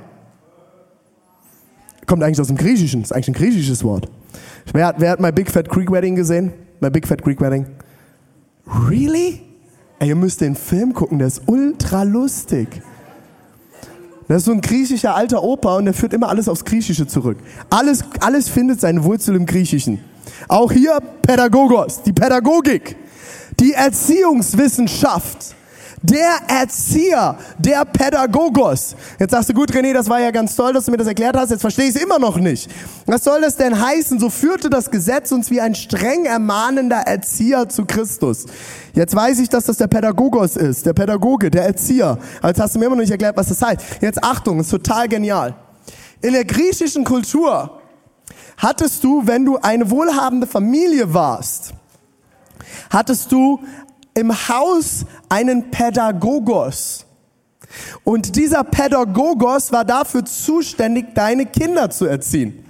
Kommt 2.04 2.22
eigentlich 2.22 2.38
aus 2.38 2.48
dem 2.48 2.58
Griechischen. 2.58 3.00
Ist 3.00 3.14
eigentlich 3.14 3.28
ein 3.28 3.32
griechisches 3.32 3.82
Wort. 3.82 4.10
Wer 4.74 4.88
hat, 4.88 5.00
wer 5.00 5.12
hat 5.12 5.20
My 5.20 5.32
Big 5.32 5.50
Fat 5.50 5.70
Greek 5.70 5.90
Wedding 5.90 6.16
gesehen? 6.16 6.52
My 6.80 6.90
Big 6.90 7.08
Fat 7.08 7.22
Greek 7.22 7.40
Wedding. 7.40 7.64
Really? 8.90 9.40
Ey, 10.00 10.08
ihr 10.08 10.16
müsst 10.16 10.42
den 10.42 10.54
Film 10.54 10.92
gucken, 10.92 11.18
der 11.18 11.28
ist 11.28 11.44
ultra 11.46 12.02
lustig. 12.02 12.82
Das 14.28 14.36
ist 14.38 14.44
so 14.44 14.52
ein 14.52 14.60
griechischer 14.60 15.14
alter 15.14 15.42
Opa 15.42 15.76
und 15.76 15.86
der 15.86 15.94
führt 15.94 16.12
immer 16.12 16.28
alles 16.28 16.46
aufs 16.46 16.66
Griechische 16.66 17.06
zurück. 17.06 17.38
Alles, 17.70 18.04
alles 18.20 18.50
findet 18.50 18.82
seine 18.82 19.02
Wurzel 19.02 19.34
im 19.34 19.46
Griechischen. 19.46 20.00
Auch 20.48 20.72
hier 20.72 20.98
Pädagogos, 21.22 22.02
die 22.02 22.12
Pädagogik, 22.12 22.96
die 23.58 23.72
Erziehungswissenschaft 23.72 25.54
der 26.04 26.36
Erzieher, 26.48 27.38
der 27.58 27.86
Pädagogos. 27.86 28.94
Jetzt 29.18 29.30
sagst 29.30 29.48
du, 29.48 29.54
gut, 29.54 29.70
René, 29.72 29.94
das 29.94 30.06
war 30.10 30.20
ja 30.20 30.30
ganz 30.30 30.54
toll, 30.54 30.74
dass 30.74 30.84
du 30.84 30.90
mir 30.90 30.98
das 30.98 31.06
erklärt 31.06 31.34
hast, 31.34 31.48
jetzt 31.48 31.62
verstehe 31.62 31.86
ich 31.86 31.96
es 31.96 32.02
immer 32.02 32.18
noch 32.18 32.36
nicht. 32.36 32.70
Was 33.06 33.24
soll 33.24 33.40
das 33.40 33.56
denn 33.56 33.80
heißen? 33.80 34.20
So 34.20 34.28
führte 34.28 34.68
das 34.68 34.90
Gesetz 34.90 35.32
uns 35.32 35.50
wie 35.50 35.62
ein 35.62 35.74
streng 35.74 36.26
ermahnender 36.26 36.98
Erzieher 36.98 37.70
zu 37.70 37.86
Christus. 37.86 38.44
Jetzt 38.92 39.16
weiß 39.16 39.38
ich, 39.38 39.48
dass 39.48 39.64
das 39.64 39.78
der 39.78 39.86
Pädagogos 39.86 40.56
ist, 40.56 40.84
der 40.84 40.92
Pädagoge, 40.92 41.50
der 41.50 41.64
Erzieher. 41.64 42.18
Aber 42.40 42.48
jetzt 42.48 42.60
hast 42.60 42.74
du 42.74 42.80
mir 42.80 42.84
immer 42.84 42.96
noch 42.96 43.02
nicht 43.02 43.10
erklärt, 43.10 43.38
was 43.38 43.48
das 43.48 43.62
heißt. 43.62 43.80
Jetzt 44.02 44.22
Achtung, 44.22 44.60
ist 44.60 44.70
total 44.70 45.08
genial. 45.08 45.54
In 46.20 46.34
der 46.34 46.44
griechischen 46.44 47.04
Kultur 47.04 47.80
hattest 48.56 49.04
du, 49.04 49.26
wenn 49.26 49.44
du 49.44 49.58
eine 49.58 49.90
wohlhabende 49.90 50.46
Familie 50.46 51.12
warst, 51.12 51.74
hattest 52.90 53.30
du 53.32 53.60
im 54.14 54.32
Haus 54.48 55.04
einen 55.28 55.70
Pädagogos. 55.70 57.04
Und 58.04 58.36
dieser 58.36 58.62
Pädagogos 58.62 59.72
war 59.72 59.84
dafür 59.84 60.24
zuständig, 60.24 61.14
deine 61.14 61.46
Kinder 61.46 61.90
zu 61.90 62.06
erziehen. 62.06 62.64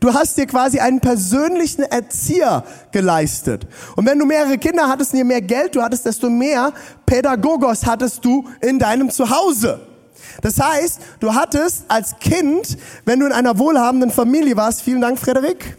Du 0.00 0.12
hast 0.12 0.36
dir 0.36 0.46
quasi 0.46 0.80
einen 0.80 1.00
persönlichen 1.00 1.82
Erzieher 1.82 2.64
geleistet. 2.90 3.66
Und 3.94 4.06
wenn 4.06 4.18
du 4.18 4.24
mehrere 4.24 4.58
Kinder 4.58 4.88
hattest 4.88 5.12
und 5.12 5.18
je 5.18 5.24
mehr 5.24 5.42
Geld 5.42 5.76
du 5.76 5.82
hattest, 5.82 6.06
desto 6.06 6.28
mehr 6.28 6.72
Pädagogos 7.06 7.86
hattest 7.86 8.24
du 8.24 8.48
in 8.60 8.78
deinem 8.78 9.10
Zuhause. 9.10 9.91
Das 10.40 10.58
heißt, 10.58 11.00
du 11.20 11.34
hattest 11.34 11.84
als 11.88 12.18
Kind, 12.18 12.78
wenn 13.04 13.20
du 13.20 13.26
in 13.26 13.32
einer 13.32 13.58
wohlhabenden 13.58 14.10
Familie 14.10 14.56
warst, 14.56 14.82
vielen 14.82 15.00
Dank, 15.00 15.18
Frederik. 15.18 15.76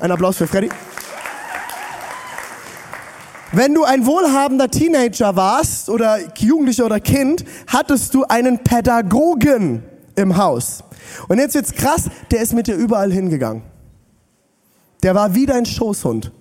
Ein 0.00 0.10
Applaus 0.10 0.36
für 0.36 0.46
Freddy. 0.46 0.70
Wenn 3.52 3.72
du 3.72 3.84
ein 3.84 4.04
wohlhabender 4.04 4.68
Teenager 4.68 5.36
warst 5.36 5.88
oder 5.88 6.18
Jugendlicher 6.36 6.86
oder 6.86 6.98
Kind, 6.98 7.44
hattest 7.68 8.12
du 8.12 8.24
einen 8.24 8.58
Pädagogen 8.58 9.84
im 10.16 10.36
Haus. 10.36 10.82
Und 11.28 11.38
jetzt 11.38 11.54
wird's 11.54 11.72
krass, 11.72 12.10
der 12.32 12.40
ist 12.40 12.52
mit 12.52 12.66
dir 12.66 12.74
überall 12.74 13.12
hingegangen. 13.12 13.62
Der 15.04 15.14
war 15.14 15.34
wie 15.34 15.46
dein 15.46 15.66
Schoßhund. 15.66 16.32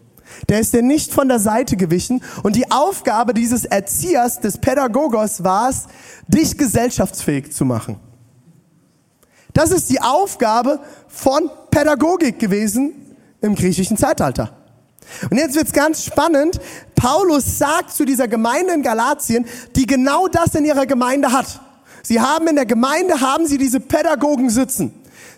Der 0.49 0.59
ist 0.59 0.73
dir 0.73 0.81
nicht 0.81 1.13
von 1.13 1.27
der 1.27 1.39
Seite 1.39 1.77
gewichen. 1.77 2.23
Und 2.43 2.55
die 2.55 2.71
Aufgabe 2.71 3.33
dieses 3.33 3.65
Erziehers, 3.65 4.39
des 4.39 4.57
Pädagogos 4.57 5.43
war 5.43 5.69
es, 5.69 5.85
dich 6.27 6.57
gesellschaftsfähig 6.57 7.53
zu 7.53 7.65
machen. 7.65 7.99
Das 9.53 9.71
ist 9.71 9.89
die 9.89 10.01
Aufgabe 10.01 10.79
von 11.07 11.49
Pädagogik 11.69 12.39
gewesen 12.39 12.93
im 13.41 13.55
griechischen 13.55 13.97
Zeitalter. 13.97 14.57
Und 15.29 15.37
jetzt 15.37 15.55
wird's 15.55 15.73
ganz 15.73 16.03
spannend. 16.03 16.59
Paulus 16.95 17.57
sagt 17.57 17.91
zu 17.91 18.05
dieser 18.05 18.27
Gemeinde 18.27 18.73
in 18.73 18.81
Galatien, 18.81 19.45
die 19.75 19.85
genau 19.85 20.27
das 20.27 20.55
in 20.55 20.65
ihrer 20.65 20.85
Gemeinde 20.85 21.31
hat. 21.31 21.61
Sie 22.01 22.19
haben 22.19 22.47
in 22.47 22.55
der 22.55 22.65
Gemeinde, 22.65 23.21
haben 23.21 23.45
sie 23.45 23.57
diese 23.57 23.79
Pädagogen 23.79 24.49
sitzen. 24.49 24.93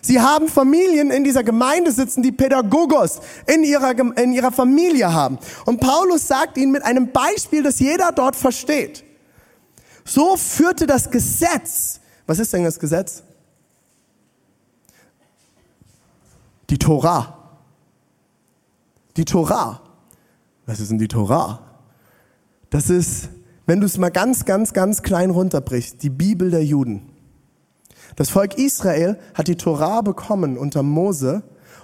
Sie 0.06 0.20
haben 0.20 0.48
Familien 0.48 1.10
in 1.10 1.24
dieser 1.24 1.42
Gemeinde 1.42 1.92
sitzen, 1.92 2.22
die 2.22 2.32
Pädagogos 2.32 3.20
in 3.46 3.64
ihrer, 3.64 3.98
in 4.18 4.32
ihrer 4.32 4.52
Familie 4.52 5.12
haben. 5.12 5.38
Und 5.64 5.80
Paulus 5.80 6.26
sagt 6.26 6.56
ihnen 6.58 6.72
mit 6.72 6.82
einem 6.84 7.12
Beispiel, 7.12 7.62
das 7.62 7.78
jeder 7.78 8.12
dort 8.12 8.36
versteht. 8.36 9.04
So 10.04 10.36
führte 10.36 10.86
das 10.86 11.10
Gesetz, 11.10 12.00
was 12.26 12.38
ist 12.38 12.52
denn 12.52 12.64
das 12.64 12.78
Gesetz? 12.78 13.22
Die 16.70 16.78
Torah 16.78 17.36
die 19.16 19.24
Torah. 19.24 19.80
Was 20.66 20.80
ist 20.80 20.90
denn 20.90 20.98
die 20.98 21.08
Torah? 21.08 21.60
Das 22.70 22.90
ist, 22.90 23.28
wenn 23.66 23.80
du 23.80 23.86
es 23.86 23.98
mal 23.98 24.10
ganz, 24.10 24.44
ganz, 24.44 24.72
ganz 24.72 25.02
klein 25.02 25.30
runterbrichst, 25.30 26.02
die 26.02 26.10
Bibel 26.10 26.50
der 26.50 26.64
Juden. 26.64 27.08
Das 28.14 28.30
Volk 28.30 28.58
Israel 28.58 29.18
hat 29.34 29.48
die 29.48 29.56
Torah 29.56 30.00
bekommen 30.02 30.56
unter 30.56 30.82
Mose 30.82 31.42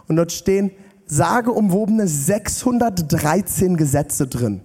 und 0.09 0.17
dort 0.17 0.33
stehen 0.33 0.71
sageumwobene 1.07 2.07
613 2.07 3.77
Gesetze 3.77 4.27
drin. 4.27 4.61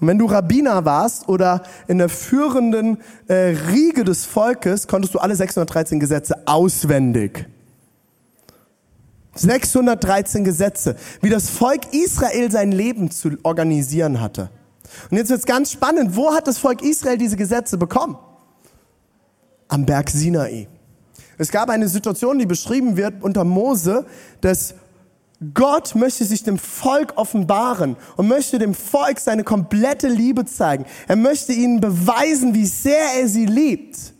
Und 0.00 0.08
wenn 0.08 0.18
du 0.18 0.26
Rabbiner 0.26 0.84
warst 0.84 1.28
oder 1.28 1.62
in 1.86 1.98
der 1.98 2.08
führenden 2.08 2.98
äh, 3.28 3.54
Riege 3.70 4.02
des 4.02 4.24
Volkes, 4.24 4.88
konntest 4.88 5.14
du 5.14 5.20
alle 5.20 5.36
613 5.36 6.00
Gesetze 6.00 6.34
auswendig. 6.46 7.46
613 9.34 10.44
Gesetze, 10.44 10.96
wie 11.20 11.30
das 11.30 11.48
Volk 11.48 11.92
Israel 11.92 12.50
sein 12.50 12.72
Leben 12.72 13.10
zu 13.10 13.30
organisieren 13.44 14.20
hatte. 14.20 14.50
Und 15.10 15.16
jetzt 15.16 15.30
wird's 15.30 15.46
ganz 15.46 15.72
spannend, 15.72 16.16
wo 16.16 16.34
hat 16.34 16.46
das 16.46 16.58
Volk 16.58 16.82
Israel 16.82 17.16
diese 17.16 17.36
Gesetze 17.36 17.78
bekommen? 17.78 18.16
Am 19.68 19.86
Berg 19.86 20.10
Sinai. 20.10 20.68
Es 21.38 21.50
gab 21.50 21.70
eine 21.70 21.88
Situation, 21.88 22.38
die 22.38 22.46
beschrieben 22.46 22.96
wird 22.96 23.22
unter 23.22 23.44
Mose, 23.44 24.06
dass 24.40 24.74
Gott 25.54 25.94
möchte 25.96 26.24
sich 26.24 26.44
dem 26.44 26.58
Volk 26.58 27.14
offenbaren 27.16 27.96
und 28.16 28.28
möchte 28.28 28.58
dem 28.58 28.74
Volk 28.74 29.18
seine 29.18 29.42
komplette 29.42 30.08
Liebe 30.08 30.44
zeigen. 30.44 30.86
Er 31.08 31.16
möchte 31.16 31.52
ihnen 31.52 31.80
beweisen, 31.80 32.54
wie 32.54 32.66
sehr 32.66 33.20
er 33.20 33.28
sie 33.28 33.46
liebt. 33.46 34.11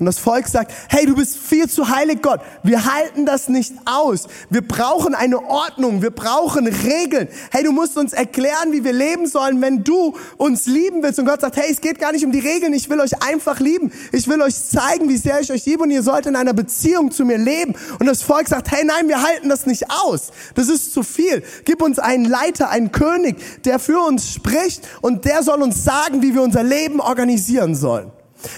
Und 0.00 0.06
das 0.06 0.18
Volk 0.18 0.48
sagt, 0.48 0.72
hey, 0.88 1.04
du 1.04 1.14
bist 1.14 1.36
viel 1.36 1.68
zu 1.68 1.90
heilig, 1.90 2.22
Gott. 2.22 2.40
Wir 2.62 2.86
halten 2.86 3.26
das 3.26 3.50
nicht 3.50 3.74
aus. 3.84 4.28
Wir 4.48 4.66
brauchen 4.66 5.14
eine 5.14 5.44
Ordnung. 5.44 6.00
Wir 6.00 6.10
brauchen 6.10 6.66
Regeln. 6.66 7.28
Hey, 7.50 7.64
du 7.64 7.72
musst 7.72 7.98
uns 7.98 8.14
erklären, 8.14 8.72
wie 8.72 8.82
wir 8.82 8.94
leben 8.94 9.26
sollen, 9.26 9.60
wenn 9.60 9.84
du 9.84 10.16
uns 10.38 10.64
lieben 10.64 11.02
willst. 11.02 11.18
Und 11.18 11.26
Gott 11.26 11.42
sagt, 11.42 11.58
hey, 11.58 11.70
es 11.70 11.82
geht 11.82 11.98
gar 11.98 12.12
nicht 12.12 12.24
um 12.24 12.32
die 12.32 12.38
Regeln. 12.38 12.72
Ich 12.72 12.88
will 12.88 12.98
euch 12.98 13.22
einfach 13.22 13.60
lieben. 13.60 13.92
Ich 14.10 14.26
will 14.26 14.40
euch 14.40 14.54
zeigen, 14.54 15.10
wie 15.10 15.18
sehr 15.18 15.38
ich 15.40 15.52
euch 15.52 15.66
liebe 15.66 15.82
und 15.82 15.90
ihr 15.90 16.02
sollt 16.02 16.24
in 16.24 16.34
einer 16.34 16.54
Beziehung 16.54 17.10
zu 17.10 17.26
mir 17.26 17.36
leben. 17.36 17.74
Und 17.98 18.06
das 18.06 18.22
Volk 18.22 18.48
sagt, 18.48 18.70
hey, 18.70 18.84
nein, 18.86 19.06
wir 19.06 19.22
halten 19.22 19.50
das 19.50 19.66
nicht 19.66 19.90
aus. 19.90 20.30
Das 20.54 20.68
ist 20.68 20.94
zu 20.94 21.02
viel. 21.02 21.42
Gib 21.66 21.82
uns 21.82 21.98
einen 21.98 22.24
Leiter, 22.24 22.70
einen 22.70 22.90
König, 22.90 23.36
der 23.64 23.78
für 23.78 24.00
uns 24.00 24.32
spricht 24.32 24.80
und 25.02 25.26
der 25.26 25.42
soll 25.42 25.60
uns 25.60 25.84
sagen, 25.84 26.22
wie 26.22 26.34
wir 26.34 26.40
unser 26.40 26.62
Leben 26.62 27.00
organisieren 27.00 27.74
sollen. 27.74 28.10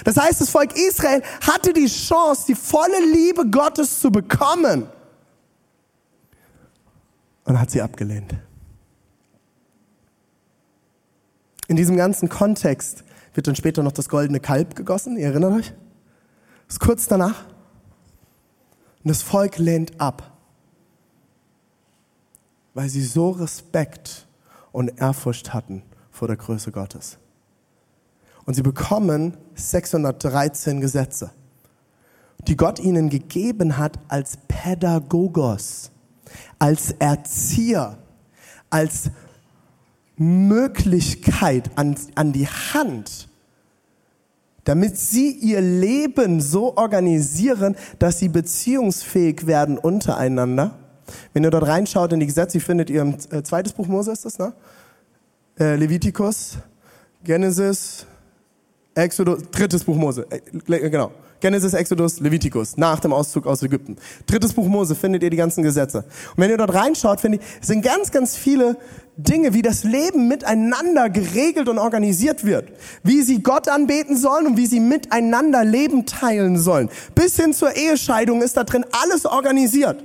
Das 0.04 0.16
heißt, 0.16 0.40
das 0.40 0.50
Volk 0.50 0.76
Israel 0.76 1.22
hatte 1.40 1.72
die 1.72 1.86
Chance, 1.86 2.44
die 2.48 2.54
volle 2.54 3.00
Liebe 3.12 3.48
Gottes 3.48 4.00
zu 4.00 4.10
bekommen 4.10 4.86
und 7.44 7.60
hat 7.60 7.70
sie 7.70 7.82
abgelehnt. 7.82 8.34
In 11.68 11.76
diesem 11.76 11.96
ganzen 11.96 12.28
Kontext 12.28 13.04
wird 13.34 13.46
dann 13.46 13.56
später 13.56 13.82
noch 13.82 13.92
das 13.92 14.08
goldene 14.08 14.40
Kalb 14.40 14.76
gegossen, 14.76 15.16
ihr 15.16 15.26
erinnert 15.26 15.52
euch? 15.54 15.72
Das 16.66 16.74
ist 16.76 16.80
kurz 16.80 17.06
danach. 17.06 17.44
Und 19.04 19.08
das 19.08 19.22
Volk 19.22 19.58
lehnt 19.58 20.00
ab, 20.00 20.32
weil 22.74 22.88
sie 22.88 23.02
so 23.02 23.30
Respekt 23.30 24.26
und 24.70 25.00
Ehrfurcht 25.00 25.52
hatten 25.52 25.82
vor 26.10 26.28
der 26.28 26.36
Größe 26.36 26.72
Gottes. 26.72 27.18
Und 28.44 28.54
sie 28.54 28.62
bekommen 28.62 29.36
613 29.54 30.80
Gesetze, 30.80 31.30
die 32.48 32.56
Gott 32.56 32.80
ihnen 32.80 33.08
gegeben 33.08 33.78
hat 33.78 33.98
als 34.08 34.38
Pädagogos, 34.48 35.90
als 36.58 36.92
Erzieher, 36.98 37.98
als 38.70 39.10
Möglichkeit 40.16 41.70
an, 41.76 41.96
an 42.14 42.32
die 42.32 42.46
Hand, 42.46 43.28
damit 44.64 44.96
sie 44.96 45.30
ihr 45.32 45.60
Leben 45.60 46.40
so 46.40 46.76
organisieren, 46.76 47.76
dass 47.98 48.18
sie 48.18 48.28
beziehungsfähig 48.28 49.46
werden 49.46 49.78
untereinander. 49.78 50.78
Wenn 51.32 51.44
ihr 51.44 51.50
dort 51.50 51.66
reinschaut 51.66 52.12
in 52.12 52.20
die 52.20 52.26
Gesetze, 52.26 52.60
findet 52.60 52.88
ihr 52.88 53.02
im 53.02 53.16
äh, 53.30 53.42
zweites 53.42 53.72
Buch 53.72 53.86
Mose, 53.86 54.12
ist 54.12 54.24
das, 54.24 54.38
ne? 54.38 54.52
Äh, 55.58 55.74
Levitikus, 55.76 56.58
Genesis, 57.24 58.06
Exodus, 58.94 59.42
drittes 59.50 59.84
Buch 59.84 59.96
Mose, 59.96 60.26
äh, 60.30 60.40
genau. 60.90 61.12
Genesis, 61.40 61.74
Exodus, 61.74 62.20
Levitikus, 62.20 62.76
nach 62.76 63.00
dem 63.00 63.12
Auszug 63.12 63.46
aus 63.46 63.62
Ägypten. 63.62 63.96
Drittes 64.26 64.52
Buch 64.52 64.66
Mose 64.66 64.94
findet 64.94 65.24
ihr 65.24 65.30
die 65.30 65.36
ganzen 65.36 65.64
Gesetze. 65.64 66.04
Und 66.36 66.36
wenn 66.36 66.50
ihr 66.50 66.56
dort 66.56 66.72
reinschaut, 66.72 67.20
finde 67.20 67.38
ich, 67.38 67.66
sind 67.66 67.82
ganz, 67.84 68.12
ganz 68.12 68.36
viele 68.36 68.76
Dinge, 69.16 69.52
wie 69.52 69.62
das 69.62 69.82
Leben 69.82 70.28
miteinander 70.28 71.10
geregelt 71.10 71.68
und 71.68 71.78
organisiert 71.78 72.44
wird. 72.44 72.70
Wie 73.02 73.22
sie 73.22 73.42
Gott 73.42 73.68
anbeten 73.68 74.16
sollen 74.16 74.46
und 74.46 74.56
wie 74.56 74.66
sie 74.66 74.78
miteinander 74.78 75.64
Leben 75.64 76.06
teilen 76.06 76.58
sollen. 76.58 76.88
Bis 77.16 77.34
hin 77.34 77.52
zur 77.52 77.74
Ehescheidung 77.74 78.40
ist 78.40 78.56
da 78.56 78.62
drin 78.62 78.86
alles 79.02 79.26
organisiert. 79.26 80.04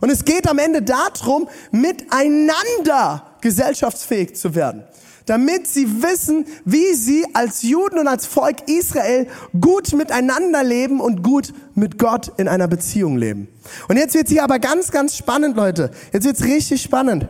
Und 0.00 0.10
es 0.10 0.24
geht 0.24 0.48
am 0.48 0.58
Ende 0.58 0.82
darum, 0.82 1.48
miteinander 1.70 3.28
gesellschaftsfähig 3.40 4.34
zu 4.34 4.56
werden 4.56 4.82
damit 5.26 5.66
sie 5.66 6.02
wissen, 6.02 6.46
wie 6.64 6.94
sie 6.94 7.26
als 7.34 7.62
Juden 7.62 7.98
und 7.98 8.08
als 8.08 8.26
Volk 8.26 8.68
Israel 8.68 9.26
gut 9.60 9.92
miteinander 9.94 10.62
leben 10.64 11.00
und 11.00 11.22
gut 11.22 11.52
mit 11.74 11.98
Gott 11.98 12.32
in 12.38 12.48
einer 12.48 12.68
Beziehung 12.68 13.16
leben. 13.16 13.48
Und 13.88 13.96
jetzt 13.96 14.14
wird 14.14 14.28
hier 14.28 14.44
aber 14.44 14.58
ganz, 14.58 14.90
ganz 14.90 15.16
spannend, 15.16 15.56
Leute. 15.56 15.90
Jetzt 16.12 16.24
wird's 16.24 16.44
richtig 16.44 16.82
spannend. 16.82 17.28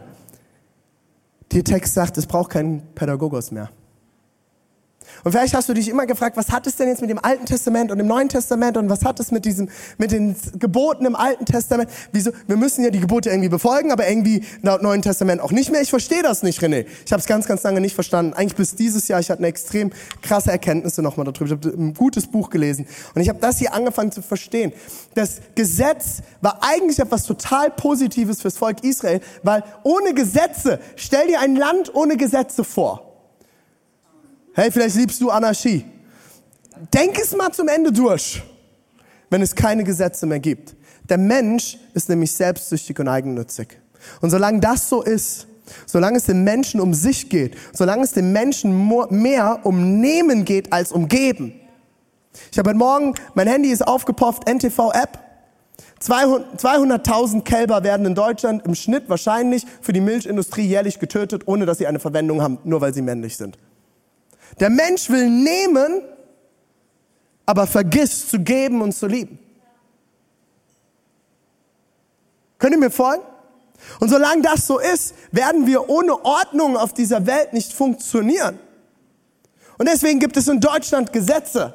Der 1.53 1.65
Text 1.65 1.95
sagt, 1.95 2.17
es 2.17 2.27
braucht 2.27 2.51
keinen 2.51 2.83
Pädagogos 2.95 3.51
mehr. 3.51 3.71
Und 5.25 5.33
vielleicht 5.33 5.55
hast 5.55 5.69
du 5.69 5.75
dich 5.75 5.89
immer 5.89 6.07
gefragt, 6.07 6.37
was 6.37 6.51
hat 6.51 6.67
es 6.67 6.77
denn 6.77 6.89
jetzt 6.89 7.01
mit 7.01 7.11
dem 7.11 7.19
Alten 7.19 7.47
Testament 7.47 7.91
und 7.91 7.99
dem 7.99 8.07
Neuen 8.07 8.29
Testament 8.29 8.77
und 8.77 8.89
was 8.89 9.05
hat 9.05 9.21
es 9.21 9.31
mit 9.31 9.45
diesem, 9.45 9.69
mit 9.99 10.11
den 10.11 10.35
Geboten 10.59 11.07
im 11.07 11.15
Alten 11.15 11.45
Testament? 11.45 11.91
Wieso? 12.13 12.33
Wir 12.47 12.57
müssen 12.57 12.83
ja 12.83 12.91
die 12.91 13.01
Gebote 13.01 13.31
irgendwie 13.31 13.49
befolgen, 13.49 13.93
aber 13.93 14.09
irgendwie 14.09 14.45
laut 14.63 14.83
Neuen 14.83 15.03
Testament 15.03 15.41
auch 15.41 15.53
nicht 15.53 15.71
mehr. 15.71 15.81
Ich 15.81 15.91
verstehe 15.91 16.23
das 16.23 16.43
nicht, 16.43 16.61
René. 16.61 16.87
Ich 17.07 17.13
habe 17.13 17.21
es 17.21 17.27
ganz, 17.27 17.47
ganz 17.47 17.63
lange 17.63 17.81
nicht 17.81 17.95
verstanden. 17.95 18.33
Eigentlich 18.33 18.57
bis 18.57 18.75
dieses 18.75 19.09
Jahr. 19.09 19.21
Ich 19.21 19.31
hatte 19.31 19.41
eine 19.41 19.49
extrem 19.49 19.91
krasse 20.23 20.51
Erkenntnisse 20.51 21.03
nochmal 21.03 21.25
darüber. 21.25 21.45
Ich 21.47 21.53
habe 21.53 21.69
ein 21.69 21.95
gutes 21.95 22.27
Buch 22.27 22.51
gelesen 22.51 22.87
und 23.15 23.23
ich 23.23 23.29
habe 23.29 23.39
das 23.39 23.59
hier 23.59 23.75
angefangen 23.75 24.13
zu 24.13 24.23
verstehen. 24.23 24.73
Das 25.15 25.41
Gesetz 25.55 26.23
war 26.41 26.59
eigentlich 26.63 26.99
etwas 26.99 27.25
total 27.25 27.71
Positives 27.71 28.41
fürs 28.43 28.57
Volk 28.57 28.83
Israel, 28.83 29.21
weil 29.43 29.63
ohne 29.85 30.15
Gesetze, 30.15 30.81
stell 30.97 31.29
dir 31.29 31.41
ein 31.41 31.55
Land 31.57 31.95
ohne 31.95 32.17
Gesetze 32.17 32.65
vor. 32.65 33.12
Hey, 34.55 34.71
vielleicht 34.71 34.97
liebst 34.97 35.19
du 35.23 35.31
Anarchie. 35.31 35.87
Denk 36.93 37.19
es 37.19 37.35
mal 37.35 37.51
zum 37.53 37.69
Ende 37.69 37.91
durch, 37.91 38.43
wenn 39.31 39.41
es 39.41 39.55
keine 39.55 39.83
Gesetze 39.83 40.27
mehr 40.27 40.41
gibt. 40.41 40.77
Der 41.09 41.17
Mensch 41.17 41.79
ist 41.95 42.11
nämlich 42.11 42.33
selbstsüchtig 42.33 42.99
und 42.99 43.09
eigennützig. 43.09 43.79
Und 44.21 44.29
solange 44.29 44.61
das 44.61 44.91
so 44.91 45.01
ist, 45.03 45.47
solange 45.87 46.19
es 46.19 46.25
dem 46.25 46.45
Menschen 46.45 46.81
um 46.81 46.93
sich 46.93 47.31
geht, 47.31 47.57
solange 47.73 48.03
es 48.03 48.13
dem 48.13 48.33
Menschen 48.33 48.91
mehr 49.11 49.61
um 49.63 50.01
Nehmen 50.01 50.45
geht 50.45 50.71
als 50.71 50.93
um 50.93 51.09
Geben. 51.09 51.55
Ich 52.51 52.59
habe 52.59 52.69
heute 52.71 52.79
Morgen, 52.79 53.15
mein 53.33 53.47
Handy 53.47 53.71
ist 53.71 53.87
aufgepofft, 53.87 54.47
NTV-App. 54.47 55.19
200.000 55.99 57.43
Kälber 57.43 57.85
werden 57.85 58.05
in 58.05 58.15
Deutschland 58.15 58.67
im 58.67 58.75
Schnitt 58.75 59.09
wahrscheinlich 59.09 59.65
für 59.81 59.95
die 59.95 60.01
Milchindustrie 60.01 60.67
jährlich 60.67 60.99
getötet, 60.99 61.45
ohne 61.47 61.65
dass 61.65 61.79
sie 61.79 61.87
eine 61.87 62.01
Verwendung 62.01 62.43
haben, 62.43 62.59
nur 62.65 62.83
weil 62.83 62.93
sie 62.93 63.03
männlich 63.03 63.39
sind. 63.39 63.57
Der 64.61 64.71
Mensch 64.71 65.09
will 65.11 65.29
nehmen, 65.29 66.03
aber 67.47 67.67
vergisst 67.67 68.31
zu 68.31 68.39
geben 68.41 68.83
und 68.83 68.93
zu 68.93 69.07
lieben. 69.07 69.39
Könnt 72.59 72.75
ihr 72.75 72.79
mir 72.79 72.91
folgen? 72.91 73.25
Und 73.99 74.09
solange 74.09 74.43
das 74.43 74.67
so 74.67 74.79
ist, 74.79 75.15
werden 75.33 75.67
wir 75.67 75.89
ohne 75.89 76.25
Ordnung 76.25 76.77
auf 76.77 76.93
dieser 76.93 77.27
Welt 77.27 77.53
nicht 77.53 77.73
funktionieren. 77.73 78.59
Und 79.79 79.89
deswegen 79.89 80.21
gibt 80.21 80.37
es 80.37 80.47
in 80.47 80.61
Deutschland 80.61 81.13
Gesetze. 81.13 81.75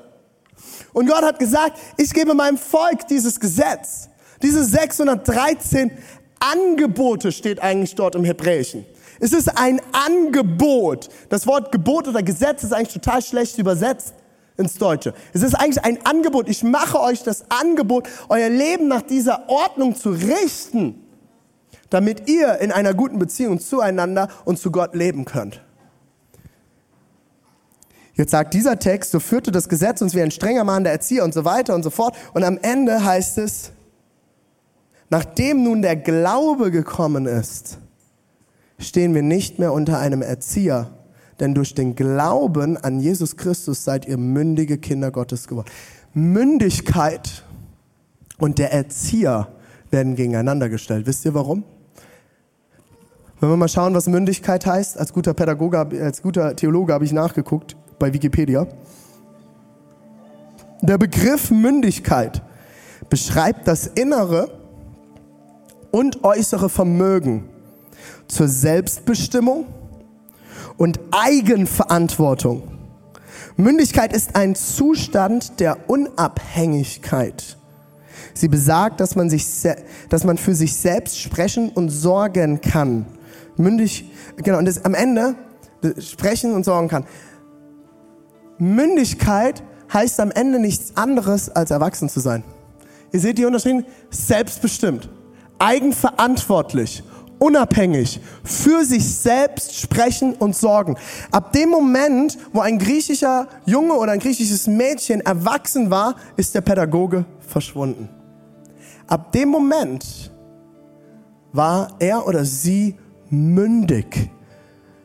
Und 0.94 1.08
Gott 1.08 1.24
hat 1.24 1.40
gesagt, 1.40 1.78
ich 1.98 2.14
gebe 2.14 2.34
meinem 2.34 2.58
Volk 2.58 3.08
dieses 3.08 3.40
Gesetz. 3.40 4.08
Diese 4.42 4.64
613 4.64 5.92
Angebote 6.40 7.32
steht 7.32 7.60
eigentlich 7.60 7.96
dort 7.96 8.16
im 8.16 8.24
Hebräischen. 8.24 8.86
Es 9.20 9.34
ist 9.34 9.58
ein 9.58 9.82
Angebot. 9.92 11.10
Das 11.30 11.48
Wort 11.48 11.72
Gebot 11.72 12.08
oder 12.08 12.24
Gesetz 12.24 12.64
ist 12.64 12.74
eigentlich 12.74 12.94
total 12.94 13.22
schlecht 13.22 13.58
übersetzt 13.58 14.14
ins 14.58 14.76
Deutsche. 14.76 15.14
Es 15.34 15.44
ist 15.44 15.56
eigentlich 15.56 15.84
ein 15.84 16.06
Angebot. 16.06 16.50
Ich 16.50 16.64
mache 16.64 17.00
euch 17.00 17.24
das 17.24 17.46
Angebot, 17.50 18.08
euer 18.30 18.50
Leben 18.50 18.88
nach 18.88 19.02
dieser 19.02 19.50
Ordnung 19.50 19.96
zu 19.96 20.10
richten, 20.10 21.04
damit 21.90 22.28
ihr 22.30 22.60
in 22.60 22.72
einer 22.72 22.94
guten 22.94 23.20
Beziehung 23.20 23.60
zueinander 23.60 24.30
und 24.46 24.60
zu 24.60 24.72
Gott 24.72 24.96
leben 24.96 25.26
könnt. 25.26 25.62
Jetzt 28.14 28.32
sagt 28.32 28.56
dieser 28.56 28.80
Text, 28.80 29.12
so 29.12 29.20
führte 29.20 29.52
das 29.52 29.70
Gesetz 29.70 30.02
uns 30.02 30.16
wie 30.16 30.22
ein 30.24 30.32
strenger 30.32 30.64
Mann 30.64 30.84
der 30.84 30.92
Erzieher 30.92 31.24
und 31.24 31.36
so 31.36 31.46
weiter 31.46 31.76
und 31.76 31.84
so 31.84 31.92
fort. 31.92 32.16
Und 32.34 32.44
am 32.44 32.58
Ende 32.58 33.06
heißt 33.06 33.38
es, 33.38 33.72
nachdem 35.12 35.64
nun 35.64 35.84
der 35.84 35.96
Glaube 35.96 36.72
gekommen 36.72 37.28
ist, 37.28 37.78
stehen 38.80 39.14
wir 39.14 39.24
nicht 39.24 39.60
mehr 39.60 39.74
unter 39.74 40.00
einem 40.00 40.22
Erzieher, 40.22 40.90
denn 41.40 41.54
durch 41.54 41.74
den 41.74 41.96
Glauben 41.96 42.78
an 42.78 43.00
Jesus 43.00 43.38
Christus 43.38 43.84
seid 43.84 44.08
ihr 44.08 44.18
mündige 44.18 44.78
Kinder 44.78 45.12
Gottes 45.12 45.48
geworden. 45.48 45.70
Mündigkeit 46.14 47.44
und 48.38 48.60
der 48.60 48.72
Erzieher 48.74 49.48
werden 49.92 50.16
gegeneinander 50.16 50.70
gestellt. 50.70 51.06
Wisst 51.06 51.26
ihr 51.26 51.34
warum? 51.34 51.64
Wenn 53.40 53.50
wir 53.50 53.58
mal 53.58 53.68
schauen, 53.68 53.94
was 53.94 54.08
Mündigkeit 54.08 54.66
heißt, 54.66 54.98
als 54.98 55.14
guter 55.14 55.34
Pädagoge, 55.34 55.78
als 55.78 56.22
guter 56.22 56.56
Theologe 56.56 56.94
habe 56.94 57.06
ich 57.06 57.14
nachgeguckt 57.14 57.76
bei 58.00 58.12
Wikipedia. 58.12 58.68
Der 60.82 60.98
Begriff 60.98 61.52
Mündigkeit 61.52 62.42
beschreibt 63.10 63.68
das 63.68 63.88
innere 63.88 64.50
und 65.92 66.24
äußere 66.24 66.70
Vermögen 66.70 67.50
zur 68.28 68.48
Selbstbestimmung 68.48 69.66
und 70.78 71.00
Eigenverantwortung. 71.12 72.64
Mündigkeit 73.56 74.14
ist 74.14 74.36
ein 74.36 74.56
Zustand 74.56 75.60
der 75.60 75.90
Unabhängigkeit. 75.90 77.58
Sie 78.34 78.48
besagt, 78.48 79.00
dass 79.00 79.16
man, 79.16 79.30
sich, 79.30 79.46
dass 80.10 80.24
man 80.24 80.38
für 80.38 80.54
sich 80.54 80.76
selbst 80.76 81.20
sprechen 81.20 81.70
und 81.70 81.90
sorgen 81.90 82.62
kann. 82.62 83.08
Mündig, 83.58 84.12
genau, 84.38 84.60
und 84.60 84.66
das 84.66 84.86
am 84.86 84.94
Ende 84.94 85.36
sprechen 86.00 86.54
und 86.54 86.64
sorgen 86.64 86.88
kann. 86.88 87.06
Mündigkeit 88.60 89.64
heißt 89.92 90.20
am 90.20 90.32
Ende 90.32 90.60
nichts 90.60 90.96
anderes, 90.96 91.50
als 91.50 91.72
erwachsen 91.72 92.10
zu 92.10 92.20
sein. 92.20 92.44
Ihr 93.12 93.20
seht 93.20 93.38
die 93.38 93.46
Unterschiede? 93.46 93.86
Selbstbestimmt, 94.10 95.10
eigenverantwortlich, 95.60 97.04
unabhängig, 97.40 98.20
für 98.44 98.84
sich 98.84 99.08
selbst 99.08 99.76
sprechen 99.76 100.34
und 100.34 100.56
sorgen. 100.56 100.98
Ab 101.32 101.54
dem 101.54 101.70
Moment, 101.70 102.38
wo 102.54 102.62
ein 102.62 102.80
griechischer 102.80 103.48
Junge 103.66 103.94
oder 103.94 104.14
ein 104.14 104.20
griechisches 104.20 104.68
Mädchen 104.68 105.22
erwachsen 105.22 105.90
war, 105.90 106.16
ist 106.36 106.56
der 106.56 106.62
Pädagoge 106.62 107.26
verschwunden. 107.40 108.10
Ab 109.08 109.32
dem 109.32 109.50
Moment 109.50 110.32
war 111.54 111.96
er 112.00 112.28
oder 112.28 112.44
sie 112.44 112.96
mündig, 113.30 114.30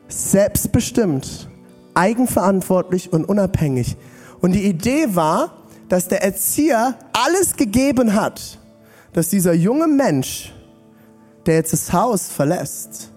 selbstbestimmt, 0.08 1.48
eigenverantwortlich 1.94 3.12
und 3.12 3.24
unabhängig. 3.24 3.96
Und 4.40 4.52
die 4.52 4.64
Idee 4.64 5.14
war, 5.14 5.62
dass 5.88 6.08
der 6.08 6.22
Erzieher 6.22 6.98
alles 7.12 7.56
gegeben 7.56 8.14
hat, 8.14 8.58
dass 9.12 9.28
dieser 9.28 9.52
junge 9.52 9.86
Mensch, 9.86 10.52
der 11.46 11.56
jetzt 11.56 11.72
das 11.72 11.92
Haus 11.92 12.28
verlässt, 12.28 13.12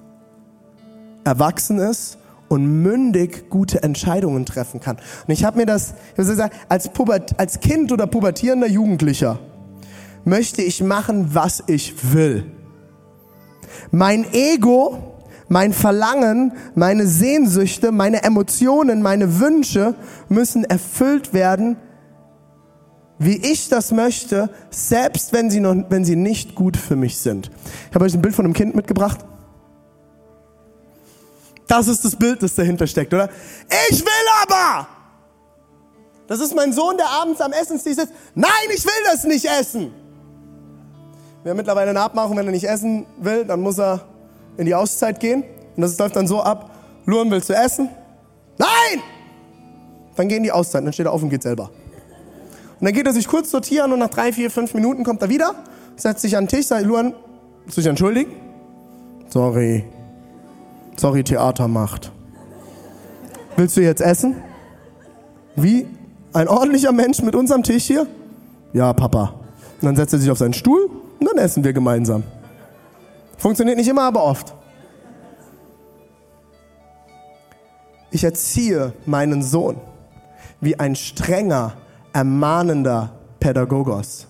erwachsen 1.24 1.80
ist 1.80 2.18
und 2.48 2.82
mündig 2.84 3.50
gute 3.50 3.84
Entscheidungen 3.84 4.46
treffen 4.46 4.80
kann. 4.80 4.98
Und 5.28 5.34
ich 5.34 5.44
habe 5.44 5.58
mir 5.58 5.66
das, 5.66 5.94
ich 6.12 6.18
muss 6.18 6.28
sagen, 6.28 6.54
als, 6.70 6.90
Pubert, 6.90 7.40
als 7.40 7.60
Kind 7.60 7.92
oder 7.92 8.08
pubertierender 8.08 8.68
Jugendlicher 8.68 9.40
möchte 10.24 10.62
ich 10.62 10.82
machen, 10.82 11.34
was 11.34 11.64
ich 11.68 12.14
will. 12.14 12.52
Mein 13.92 14.26
Ego 14.34 15.16
mein 15.48 15.74
Verlangen, 15.74 16.54
meine 16.74 17.08
Sehnsüchte, 17.08 17.92
meine 17.92 18.24
Emotionen, 18.24 19.02
meine 19.02 19.40
Wünsche 19.40 19.96
müssen 20.28 20.64
erfüllt 20.64 21.34
werden, 21.34 21.78
wie 23.18 23.38
ich 23.38 23.70
das 23.70 23.92
möchte, 23.92 24.50
selbst 24.70 25.32
wenn 25.34 25.50
sie, 25.50 25.60
noch, 25.60 25.76
wenn 25.90 26.04
sie 26.04 26.16
nicht 26.16 26.56
gut 26.56 26.76
für 26.76 26.96
mich 26.96 27.18
sind. 27.18 27.50
Ich 27.90 27.96
habe 27.96 28.06
euch 28.06 28.14
ein 28.14 28.22
Bild 28.22 28.36
von 28.36 28.46
einem 28.46 28.54
Kind 28.54 28.76
mitgebracht. 28.76 29.20
Das 31.68 31.88
ist 31.88 32.04
das 32.06 32.16
Bild, 32.16 32.44
das 32.44 32.56
dahinter 32.56 32.86
steckt, 32.88 33.14
oder? 33.14 33.30
Ich 33.90 34.02
will 34.02 34.28
aber! 34.44 34.88
Das 36.28 36.40
ist 36.40 36.56
mein 36.56 36.74
Sohn, 36.74 36.98
der 36.98 37.08
abends 37.08 37.40
am 37.40 37.54
Essenstisch 37.54 37.96
sitzt. 37.96 38.14
Nein, 38.34 38.50
ich 38.76 38.84
will 38.84 39.04
das 39.06 39.24
nicht 39.24 39.46
essen! 39.46 39.94
Wir 41.44 41.52
haben 41.52 41.58
mittlerweile 41.58 41.92
eine 41.92 42.02
Abmachung, 42.02 42.36
wenn 42.38 42.48
er 42.48 42.52
nicht 42.52 42.68
essen 42.68 43.06
will, 43.20 43.46
dann 43.46 43.62
muss 43.62 43.78
er 43.80 44.02
in 44.58 44.66
die 44.66 44.74
Auszeit 44.74 45.20
gehen. 45.20 45.44
Und 45.76 45.82
das 45.82 45.98
läuft 45.98 46.16
dann 46.16 46.28
so 46.28 46.42
ab, 46.42 46.72
Luan 47.06 47.30
willst 47.30 47.50
du 47.50 47.54
essen? 47.54 47.90
Nein! 48.58 49.02
Dann 50.16 50.28
gehen 50.28 50.44
die 50.44 50.52
Auszeit, 50.52 50.84
dann 50.84 50.94
steht 50.94 51.06
er 51.06 51.12
auf 51.12 51.22
und 51.22 51.30
geht 51.30 51.44
selber. 51.44 51.70
Und 52.80 52.86
dann 52.86 52.94
geht 52.94 53.06
er 53.06 53.14
sich 53.14 53.28
kurz 53.28 53.52
sortieren 53.52 53.94
und 53.94 54.00
nach 54.00 54.10
drei, 54.10 54.34
vier, 54.34 54.52
fünf 54.52 54.74
Minuten 54.74 55.04
kommt 55.04 55.22
er 55.22 55.30
wieder, 55.30 55.56
setzt 55.96 56.22
sich 56.22 56.36
an 56.36 56.46
den 56.46 56.50
Tisch, 56.50 56.68
sagt, 56.68 56.86
Luan, 56.86 57.14
willst 57.64 57.78
du 57.78 57.82
dich 57.82 57.90
entschuldigen? 57.90 58.32
Sorry. 59.30 59.86
Sorry, 60.98 61.24
Theater 61.24 61.68
macht. 61.68 62.12
Willst 63.56 63.78
du 63.78 63.82
jetzt 63.82 64.02
essen? 64.02 64.36
Wie 65.56 65.88
ein 66.34 66.48
ordentlicher 66.50 66.92
Mensch 66.92 67.22
mit 67.22 67.36
uns 67.36 67.52
am 67.52 67.64
Tisch 67.64 67.86
hier? 67.86 68.08
Ja, 68.74 68.92
Papa. 68.92 69.34
Und 69.80 69.86
dann 69.86 69.96
setzt 69.96 70.14
er 70.14 70.20
sich 70.20 70.30
auf 70.30 70.38
seinen 70.38 70.54
Stuhl 70.54 70.90
und 71.20 71.26
dann 71.26 71.38
essen 71.38 71.64
wir 71.64 71.72
gemeinsam. 71.72 72.24
Funktioniert 73.38 73.78
nicht 73.78 73.88
immer, 73.88 74.04
aber 74.04 74.24
oft. 74.24 74.54
Ich 78.12 78.24
erziehe 78.24 78.94
meinen 79.06 79.44
Sohn 79.44 79.78
wie 80.62 80.80
ein 80.80 80.96
strenger, 80.96 81.74
ermahnender 82.16 83.12
Pädagogos. 83.42 84.28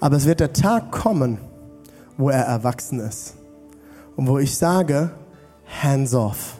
Aber 0.00 0.16
es 0.16 0.26
wird 0.26 0.40
der 0.40 0.52
Tag 0.52 0.90
kommen, 0.90 1.38
wo 2.16 2.30
er 2.30 2.42
erwachsen 2.42 2.98
ist 2.98 3.36
und 4.16 4.26
wo 4.26 4.40
ich 4.40 4.58
sage, 4.58 5.12
hands 5.82 6.14
off. 6.14 6.58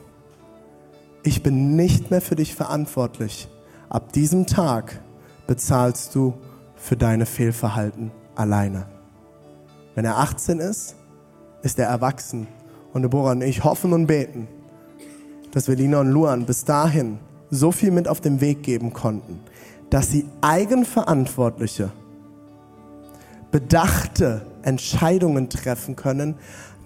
Ich 1.25 1.43
bin 1.43 1.75
nicht 1.75 2.13
mehr 2.13 2.21
für 2.21 2.37
dich 2.37 2.55
verantwortlich. 2.55 3.49
Ab 3.89 4.13
diesem 4.13 4.47
Tag 4.47 5.01
bezahlst 5.49 6.15
du 6.15 6.35
für 6.77 6.97
deine 6.97 7.27
Fehlverhalten 7.27 8.13
alleine. 8.37 8.87
Wenn 9.97 10.05
er 10.05 10.19
18 10.19 10.61
ist, 10.61 10.95
ist 11.63 11.81
er 11.81 11.89
erwachsen. 11.89 12.47
Und 12.93 13.03
Deborah 13.03 13.33
und 13.33 13.43
ich 13.43 13.65
hoffen 13.65 13.93
und 13.93 14.07
beten, 14.07 14.47
dass 15.51 15.67
wir 15.67 15.75
Lina 15.75 15.99
und 15.99 16.13
Luan 16.13 16.47
bis 16.47 16.65
dahin 16.65 17.19
so 17.55 17.73
viel 17.73 17.91
mit 17.91 18.09
auf 18.09 18.21
den 18.21 18.41
Weg 18.41 18.63
geben 18.63 18.93
konnten, 18.93 19.41
dass 19.91 20.11
sie 20.11 20.27
eigenverantwortliche, 20.41 21.91
bedachte 23.51 24.47
Entscheidungen 24.63 25.49
treffen 25.49 25.97
können, 25.97 26.37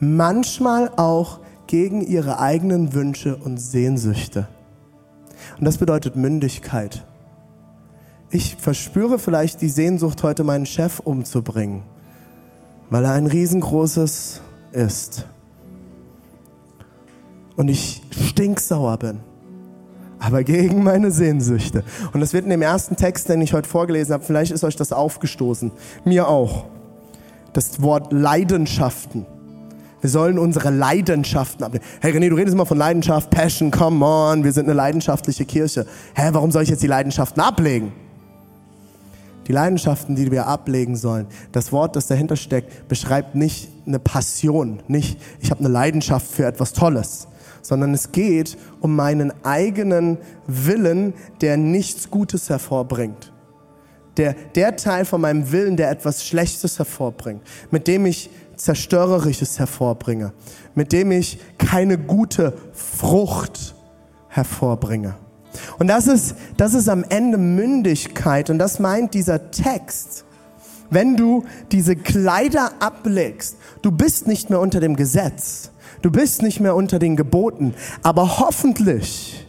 manchmal 0.01 0.91
auch 0.97 1.41
gegen 1.67 2.01
ihre 2.01 2.39
eigenen 2.39 2.95
Wünsche 2.95 3.37
und 3.37 3.59
Sehnsüchte. 3.59 4.49
Und 5.59 5.65
das 5.65 5.79
bedeutet 5.79 6.17
Mündigkeit. 6.17 7.05
Ich 8.31 8.57
verspüre 8.57 9.19
vielleicht 9.19 9.61
die 9.63 9.69
Sehnsucht, 9.69 10.23
heute 10.23 10.45
meinen 10.45 10.67
Chef 10.67 11.01
umzubringen 11.01 11.83
weil 12.91 13.05
er 13.05 13.13
ein 13.13 13.27
riesengroßes 13.27 14.41
ist. 14.73 15.27
Und 17.57 17.69
ich 17.69 18.03
stinksauer 18.11 18.97
bin, 18.99 19.21
aber 20.29 20.45
gegen 20.45 20.83
meine 20.83 21.11
Sehnsüchte. 21.11 21.83
Und 22.13 22.21
das 22.21 22.35
wird 22.35 22.45
in 22.45 22.51
dem 22.51 22.63
ersten 22.63 22.97
Text, 22.97 23.29
den 23.31 23.41
ich 23.41 23.55
heute 23.55 23.69
vorgelesen 23.69 24.13
habe, 24.13 24.25
vielleicht 24.25 24.53
ist 24.53 24.63
euch 24.63 24.77
das 24.77 24.93
aufgestoßen. 24.93 25.73
Mir 26.05 26.29
auch. 26.29 26.67
Das 27.55 27.81
Wort 27.81 28.13
Leidenschaften. 28.13 29.25
Wir 30.03 30.11
sollen 30.11 30.39
unsere 30.39 30.71
Leidenschaften 30.71 31.65
ablegen. 31.65 31.85
Hey 32.01 32.13
René, 32.13 32.29
du 32.29 32.37
redest 32.37 32.55
immer 32.55 32.67
von 32.67 32.77
Leidenschaft, 32.77 33.31
Passion, 33.31 33.71
come 33.71 34.05
on, 34.05 34.45
wir 34.45 34.53
sind 34.53 34.67
eine 34.67 34.75
leidenschaftliche 34.75 35.47
Kirche. 35.47 35.87
Hä, 36.15 36.29
warum 36.33 36.53
soll 36.53 36.63
ich 36.63 36.69
jetzt 36.69 36.83
die 36.83 36.89
Leidenschaften 36.89 37.43
ablegen? 37.43 37.93
Die 39.49 39.53
Leidenschaften, 39.53 40.15
die 40.15 40.31
wir 40.31 40.47
ablegen 40.47 40.95
sollen, 40.95 41.27
das 41.53 41.73
Wort, 41.73 41.97
das 41.97 42.07
dahinter 42.07 42.37
steckt, 42.37 42.87
beschreibt 42.87 43.35
nicht 43.35 43.71
eine 43.87 43.99
Passion, 43.99 44.81
nicht 44.89 45.19
ich 45.41 45.51
habe 45.51 45.61
eine 45.61 45.71
Leidenschaft 45.71 46.27
für 46.27 46.45
etwas 46.45 46.75
Tolles, 46.75 47.29
sondern 47.63 47.95
es 47.95 48.13
geht 48.13 48.57
um 48.81 48.97
meinen 48.97 49.33
eigenen 49.45 50.19
Willen, 50.47 51.15
der 51.41 51.57
nichts 51.57 52.11
Gutes 52.11 52.51
hervorbringt. 52.51 53.33
Der, 54.17 54.35
der 54.55 54.77
Teil 54.77 55.05
von 55.05 55.21
meinem 55.21 55.53
Willen, 55.53 55.77
der 55.77 55.91
etwas 55.91 56.27
Schlechtes 56.27 56.79
hervorbringt, 56.79 57.43
mit 57.71 57.87
dem 57.87 58.05
ich 58.07 58.31
Zerstörerisches 58.57 59.59
hervorbringe, 59.59 60.33
mit 60.75 60.93
dem 60.93 61.13
ich 61.13 61.39
keine 61.59 61.97
gute 61.97 62.55
Frucht 62.73 63.75
hervorbringe. 64.29 65.15
Und 65.79 65.89
das 65.89 66.07
ist, 66.07 66.35
das 66.57 66.75
ist 66.75 66.89
am 66.89 67.05
Ende 67.09 67.39
Mündigkeit 67.39 68.51
und 68.51 68.59
das 68.59 68.79
meint 68.79 69.15
dieser 69.15 69.51
Text. 69.51 70.25
Wenn 70.91 71.17
du 71.17 71.45
diese 71.71 71.97
Kleider 71.97 72.73
ablegst, 72.81 73.57
du 73.83 73.91
bist 73.91 74.27
nicht 74.27 74.51
mehr 74.51 74.61
unter 74.61 74.81
dem 74.81 74.97
Gesetz, 74.97 75.71
du 76.03 76.11
bist 76.11 76.43
nicht 76.43 76.61
mehr 76.61 76.75
unter 76.75 76.99
den 76.99 77.17
Geboten, 77.17 77.75
aber 78.03 78.39
hoffentlich 78.39 79.47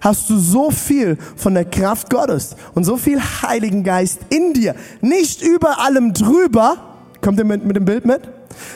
hast 0.00 0.28
du 0.28 0.38
so 0.38 0.70
viel 0.70 1.16
von 1.36 1.54
der 1.54 1.64
Kraft 1.64 2.10
Gottes 2.10 2.56
und 2.74 2.84
so 2.84 2.96
viel 2.96 3.20
Heiligen 3.20 3.84
Geist 3.84 4.20
in 4.28 4.52
dir, 4.52 4.74
nicht 5.00 5.42
über 5.42 5.80
allem 5.80 6.12
drüber, 6.12 6.76
kommt 7.20 7.38
ihr 7.38 7.44
mit, 7.44 7.64
mit 7.64 7.76
dem 7.76 7.84
Bild 7.84 8.04
mit? 8.04 8.22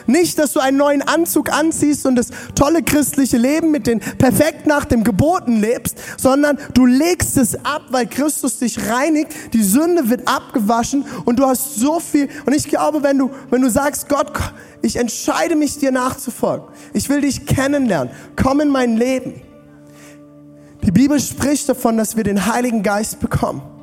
Nicht, 0.07 0.39
dass 0.39 0.53
du 0.53 0.61
einen 0.61 0.77
neuen 0.77 1.03
Anzug 1.03 1.53
anziehst 1.53 2.07
und 2.07 2.17
das 2.17 2.29
tolle 2.55 2.83
christliche 2.83 3.37
Leben 3.37 3.71
mit 3.71 3.87
den 3.87 4.01
perfekt 4.01 4.67
nach 4.67 4.85
dem 4.85 5.05
Geboten 5.05 5.61
lebst, 5.61 5.97
sondern 6.17 6.59
du 6.75 6.87
legst 6.87 7.37
es 7.37 7.65
ab, 7.65 7.83
weil 7.91 8.07
Christus 8.07 8.59
dich 8.59 8.89
reinigt, 8.89 9.33
die 9.53 9.63
Sünde 9.63 10.09
wird 10.09 10.27
abgewaschen 10.27 11.05
und 11.25 11.39
du 11.39 11.47
hast 11.47 11.77
so 11.77 12.01
viel. 12.01 12.29
Und 12.47 12.55
ich 12.55 12.69
glaube, 12.69 13.03
wenn 13.03 13.19
du, 13.19 13.31
wenn 13.51 13.63
du 13.63 13.71
sagst, 13.71 14.09
Gott, 14.09 14.33
ich 14.83 14.97
entscheide 14.97 15.57
mich 15.57 15.79
dir 15.79 15.93
nachzufolgen, 15.93 16.69
ich 16.93 17.09
will 17.09 17.21
dich 17.21 17.47
kennenlernen, 17.47 18.13
komm 18.37 18.61
in 18.61 18.69
mein 18.69 18.97
Leben. 18.97 19.43
Die 20.83 20.93
Bibel 20.93 21.21
spricht 21.21 21.69
davon, 21.69 21.97
dass 21.97 22.17
wir 22.17 22.25
den 22.25 22.47
Heiligen 22.47 22.83
Geist 22.83 23.21
bekommen. 23.21 23.78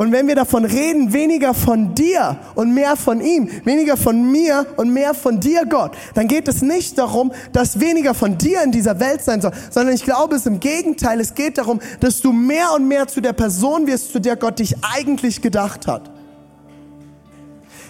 Und 0.00 0.12
wenn 0.12 0.26
wir 0.28 0.34
davon 0.34 0.64
reden, 0.64 1.12
weniger 1.12 1.52
von 1.52 1.94
dir 1.94 2.38
und 2.54 2.72
mehr 2.72 2.96
von 2.96 3.20
ihm, 3.20 3.50
weniger 3.66 3.98
von 3.98 4.32
mir 4.32 4.64
und 4.78 4.94
mehr 4.94 5.12
von 5.12 5.40
dir, 5.40 5.66
Gott, 5.66 5.92
dann 6.14 6.26
geht 6.26 6.48
es 6.48 6.62
nicht 6.62 6.96
darum, 6.96 7.32
dass 7.52 7.80
weniger 7.80 8.14
von 8.14 8.38
dir 8.38 8.62
in 8.62 8.72
dieser 8.72 8.98
Welt 8.98 9.20
sein 9.20 9.42
soll, 9.42 9.52
sondern 9.68 9.94
ich 9.94 10.02
glaube 10.02 10.36
es 10.36 10.46
im 10.46 10.58
Gegenteil, 10.58 11.20
es 11.20 11.34
geht 11.34 11.58
darum, 11.58 11.80
dass 12.00 12.22
du 12.22 12.32
mehr 12.32 12.72
und 12.74 12.88
mehr 12.88 13.08
zu 13.08 13.20
der 13.20 13.34
Person 13.34 13.86
wirst, 13.86 14.10
zu 14.12 14.20
der 14.20 14.36
Gott 14.36 14.58
dich 14.58 14.74
eigentlich 14.96 15.42
gedacht 15.42 15.86
hat. 15.86 16.10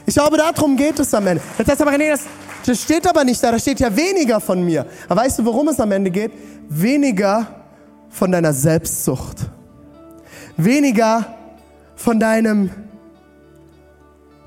Ich 0.04 0.14
glaube, 0.14 0.36
darum 0.36 0.76
geht 0.76 0.98
es 0.98 1.14
am 1.14 1.28
Ende. 1.28 1.40
Jetzt 1.58 1.78
du 1.78 1.86
aber, 1.86 1.96
nee, 1.96 2.10
das, 2.10 2.22
das 2.66 2.82
steht 2.82 3.06
aber 3.06 3.22
nicht 3.22 3.40
da, 3.40 3.52
da 3.52 3.58
steht 3.60 3.78
ja 3.78 3.96
weniger 3.96 4.40
von 4.40 4.64
mir. 4.64 4.84
Aber 5.08 5.20
weißt 5.20 5.38
du, 5.38 5.44
worum 5.44 5.68
es 5.68 5.78
am 5.78 5.92
Ende 5.92 6.10
geht? 6.10 6.32
Weniger 6.68 7.46
von 8.08 8.32
deiner 8.32 8.52
Selbstsucht. 8.52 9.36
Weniger 10.56 11.36
von 12.00 12.18
deinem, 12.18 12.70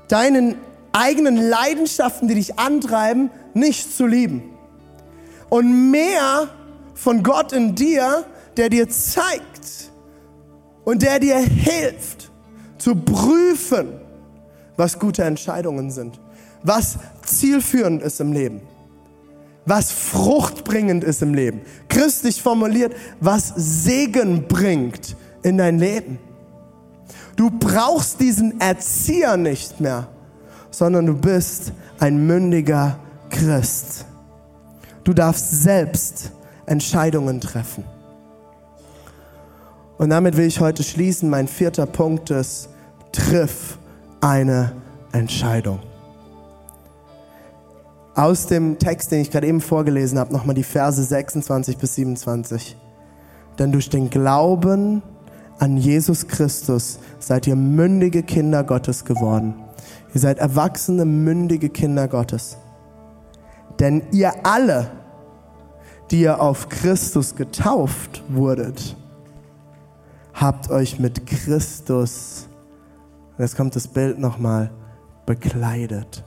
deinen 0.08 0.56
eigenen 0.92 1.36
Leidenschaften, 1.36 2.26
die 2.26 2.34
dich 2.34 2.58
antreiben, 2.58 3.30
nicht 3.54 3.96
zu 3.96 4.06
lieben. 4.06 4.42
Und 5.50 5.92
mehr 5.92 6.48
von 6.94 7.22
Gott 7.22 7.52
in 7.52 7.76
dir, 7.76 8.24
der 8.56 8.70
dir 8.70 8.88
zeigt 8.88 9.92
und 10.84 11.02
der 11.02 11.20
dir 11.20 11.36
hilft 11.38 12.32
zu 12.78 12.96
prüfen, 12.96 14.00
was 14.76 14.98
gute 14.98 15.22
Entscheidungen 15.22 15.92
sind, 15.92 16.18
was 16.64 16.98
zielführend 17.24 18.02
ist 18.02 18.20
im 18.20 18.32
Leben, 18.32 18.62
was 19.64 19.92
fruchtbringend 19.92 21.04
ist 21.04 21.22
im 21.22 21.34
Leben. 21.34 21.60
Christlich 21.88 22.42
formuliert, 22.42 22.96
was 23.20 23.52
Segen 23.54 24.48
bringt 24.48 25.14
in 25.44 25.58
dein 25.58 25.78
Leben. 25.78 26.18
Du 27.36 27.50
brauchst 27.50 28.20
diesen 28.20 28.60
Erzieher 28.60 29.36
nicht 29.36 29.80
mehr, 29.80 30.06
sondern 30.70 31.06
du 31.06 31.14
bist 31.14 31.72
ein 31.98 32.26
mündiger 32.26 32.98
Christ. 33.30 34.06
Du 35.02 35.12
darfst 35.12 35.62
selbst 35.62 36.32
Entscheidungen 36.66 37.40
treffen. 37.40 37.84
Und 39.98 40.10
damit 40.10 40.36
will 40.36 40.46
ich 40.46 40.60
heute 40.60 40.82
schließen. 40.82 41.30
Mein 41.30 41.48
vierter 41.48 41.86
Punkt 41.86 42.30
ist, 42.30 42.68
triff 43.12 43.78
eine 44.20 44.72
Entscheidung. 45.12 45.80
Aus 48.14 48.46
dem 48.46 48.78
Text, 48.78 49.10
den 49.10 49.20
ich 49.20 49.30
gerade 49.30 49.46
eben 49.46 49.60
vorgelesen 49.60 50.18
habe, 50.18 50.32
nochmal 50.32 50.54
die 50.54 50.62
Verse 50.62 51.02
26 51.02 51.78
bis 51.78 51.96
27. 51.96 52.76
Denn 53.58 53.72
durch 53.72 53.90
den 53.90 54.08
Glauben 54.10 55.02
an 55.58 55.76
Jesus 55.76 56.26
Christus 56.26 56.98
seid 57.18 57.46
ihr 57.46 57.56
mündige 57.56 58.22
Kinder 58.22 58.64
Gottes 58.64 59.04
geworden. 59.04 59.54
Ihr 60.14 60.20
seid 60.20 60.38
erwachsene, 60.38 61.04
mündige 61.04 61.68
Kinder 61.68 62.08
Gottes. 62.08 62.56
Denn 63.80 64.02
ihr 64.12 64.32
alle, 64.46 64.90
die 66.10 66.20
ihr 66.20 66.40
auf 66.40 66.68
Christus 66.68 67.34
getauft 67.34 68.22
wurdet, 68.28 68.96
habt 70.32 70.70
euch 70.70 70.98
mit 70.98 71.26
Christus, 71.26 72.48
jetzt 73.38 73.56
kommt 73.56 73.74
das 73.74 73.88
Bild 73.88 74.18
nochmal, 74.18 74.70
bekleidet. 75.26 76.24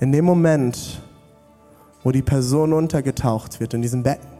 In 0.00 0.12
dem 0.12 0.24
Moment, 0.24 1.02
wo 2.02 2.10
die 2.10 2.22
Person 2.22 2.72
untergetaucht 2.72 3.60
wird 3.60 3.74
in 3.74 3.82
diesem 3.82 4.02
Becken. 4.02 4.33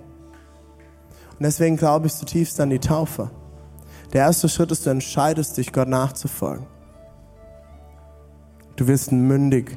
Und 1.39 1.43
deswegen 1.43 1.77
glaube 1.77 2.07
ich 2.07 2.15
zutiefst 2.15 2.61
an 2.61 2.71
die 2.71 2.79
Taufe. 2.79 3.31
Der 4.13 4.23
erste 4.23 4.49
Schritt 4.49 4.71
ist, 4.71 4.87
du 4.87 4.91
entscheidest 4.91 5.57
dich, 5.57 5.73
Gott 5.73 5.89
nachzufolgen. 5.89 6.67
Du 8.77 8.87
wirst 8.87 9.13
mündig. 9.13 9.77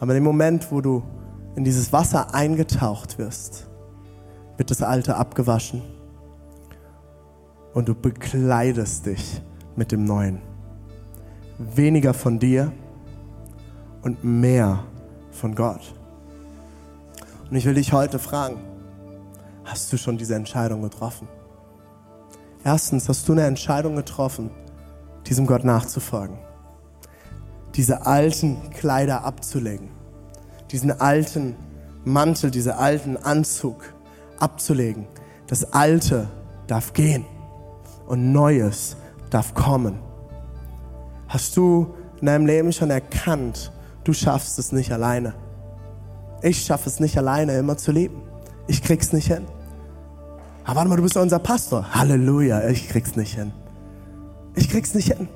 Aber 0.00 0.12
in 0.12 0.16
dem 0.16 0.24
Moment, 0.24 0.70
wo 0.72 0.80
du 0.80 1.02
in 1.54 1.64
dieses 1.64 1.92
Wasser 1.92 2.34
eingetaucht 2.34 3.18
wirst, 3.18 3.68
wird 4.56 4.70
das 4.70 4.82
Alte 4.82 5.16
abgewaschen 5.16 5.82
und 7.72 7.88
du 7.88 7.94
bekleidest 7.94 9.06
dich 9.06 9.40
mit 9.76 9.92
dem 9.92 10.04
Neuen. 10.04 10.40
Weniger 11.58 12.14
von 12.14 12.38
dir 12.38 12.72
und 14.02 14.24
mehr 14.24 14.84
von 15.30 15.54
Gott. 15.54 15.94
Und 17.50 17.56
ich 17.56 17.64
will 17.64 17.74
dich 17.74 17.92
heute 17.92 18.18
fragen, 18.18 18.56
hast 19.64 19.92
du 19.92 19.96
schon 19.96 20.18
diese 20.18 20.34
Entscheidung 20.34 20.82
getroffen? 20.82 21.28
Erstens, 22.64 23.08
hast 23.08 23.28
du 23.28 23.32
eine 23.32 23.44
Entscheidung 23.44 23.96
getroffen, 23.96 24.50
diesem 25.26 25.46
Gott 25.46 25.64
nachzufolgen? 25.64 26.38
Diese 27.74 28.06
alten 28.06 28.70
Kleider 28.70 29.24
abzulegen, 29.24 29.90
diesen 30.70 30.92
alten 31.00 31.56
Mantel, 32.04 32.50
diesen 32.50 32.72
alten 32.72 33.16
Anzug 33.16 33.94
abzulegen. 34.38 35.06
Das 35.46 35.72
Alte 35.72 36.28
darf 36.66 36.92
gehen 36.92 37.24
und 38.06 38.32
Neues 38.32 38.96
darf 39.30 39.54
kommen. 39.54 39.98
Hast 41.28 41.56
du 41.56 41.94
in 42.20 42.26
deinem 42.26 42.46
Leben 42.46 42.72
schon 42.72 42.90
erkannt, 42.90 43.72
du 44.04 44.12
schaffst 44.12 44.58
es 44.58 44.72
nicht 44.72 44.92
alleine? 44.92 45.34
Ich 46.42 46.64
schaffe 46.64 46.88
es 46.88 47.00
nicht 47.00 47.16
alleine, 47.18 47.56
immer 47.58 47.76
zu 47.76 47.90
leben. 47.90 48.22
Ich 48.66 48.82
krieg's 48.82 49.12
nicht 49.12 49.28
hin. 49.28 49.46
Aber 50.64 50.76
warte 50.76 50.88
mal, 50.88 50.96
du 50.96 51.02
bist 51.02 51.16
unser 51.16 51.38
Pastor. 51.38 51.94
Halleluja, 51.94 52.68
ich 52.68 52.88
krieg's 52.88 53.16
nicht 53.16 53.34
hin. 53.34 53.52
Ich 54.54 54.70
krieg's 54.70 54.94
nicht 54.94 55.12
hin. 55.12 55.28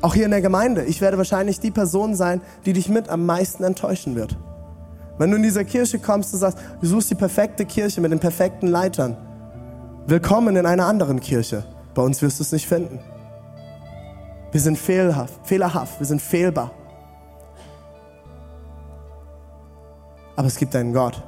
Auch 0.00 0.14
hier 0.14 0.24
in 0.24 0.30
der 0.30 0.40
Gemeinde. 0.40 0.84
Ich 0.84 1.00
werde 1.00 1.18
wahrscheinlich 1.18 1.60
die 1.60 1.70
Person 1.70 2.14
sein, 2.14 2.40
die 2.64 2.72
dich 2.72 2.88
mit 2.88 3.08
am 3.08 3.26
meisten 3.26 3.64
enttäuschen 3.64 4.14
wird. 4.14 4.36
Wenn 5.18 5.30
du 5.30 5.36
in 5.36 5.42
diese 5.42 5.64
Kirche 5.64 5.98
kommst, 5.98 6.32
und 6.32 6.38
sagst, 6.38 6.58
du 6.80 6.86
suchst 6.86 7.10
die 7.10 7.16
perfekte 7.16 7.66
Kirche 7.66 8.00
mit 8.00 8.12
den 8.12 8.20
perfekten 8.20 8.68
Leitern. 8.68 9.16
Willkommen 10.06 10.56
in 10.56 10.64
einer 10.64 10.86
anderen 10.86 11.20
Kirche. 11.20 11.64
Bei 11.94 12.02
uns 12.02 12.22
wirst 12.22 12.38
du 12.38 12.44
es 12.44 12.52
nicht 12.52 12.68
finden. 12.68 13.00
Wir 14.52 14.60
sind 14.60 14.78
fehlerhaft, 14.78 15.34
fehlerhaft, 15.42 15.98
wir 15.98 16.06
sind 16.06 16.22
fehlbar. 16.22 16.70
Aber 20.36 20.46
es 20.46 20.56
gibt 20.56 20.74
einen 20.76 20.92
Gott, 20.92 21.20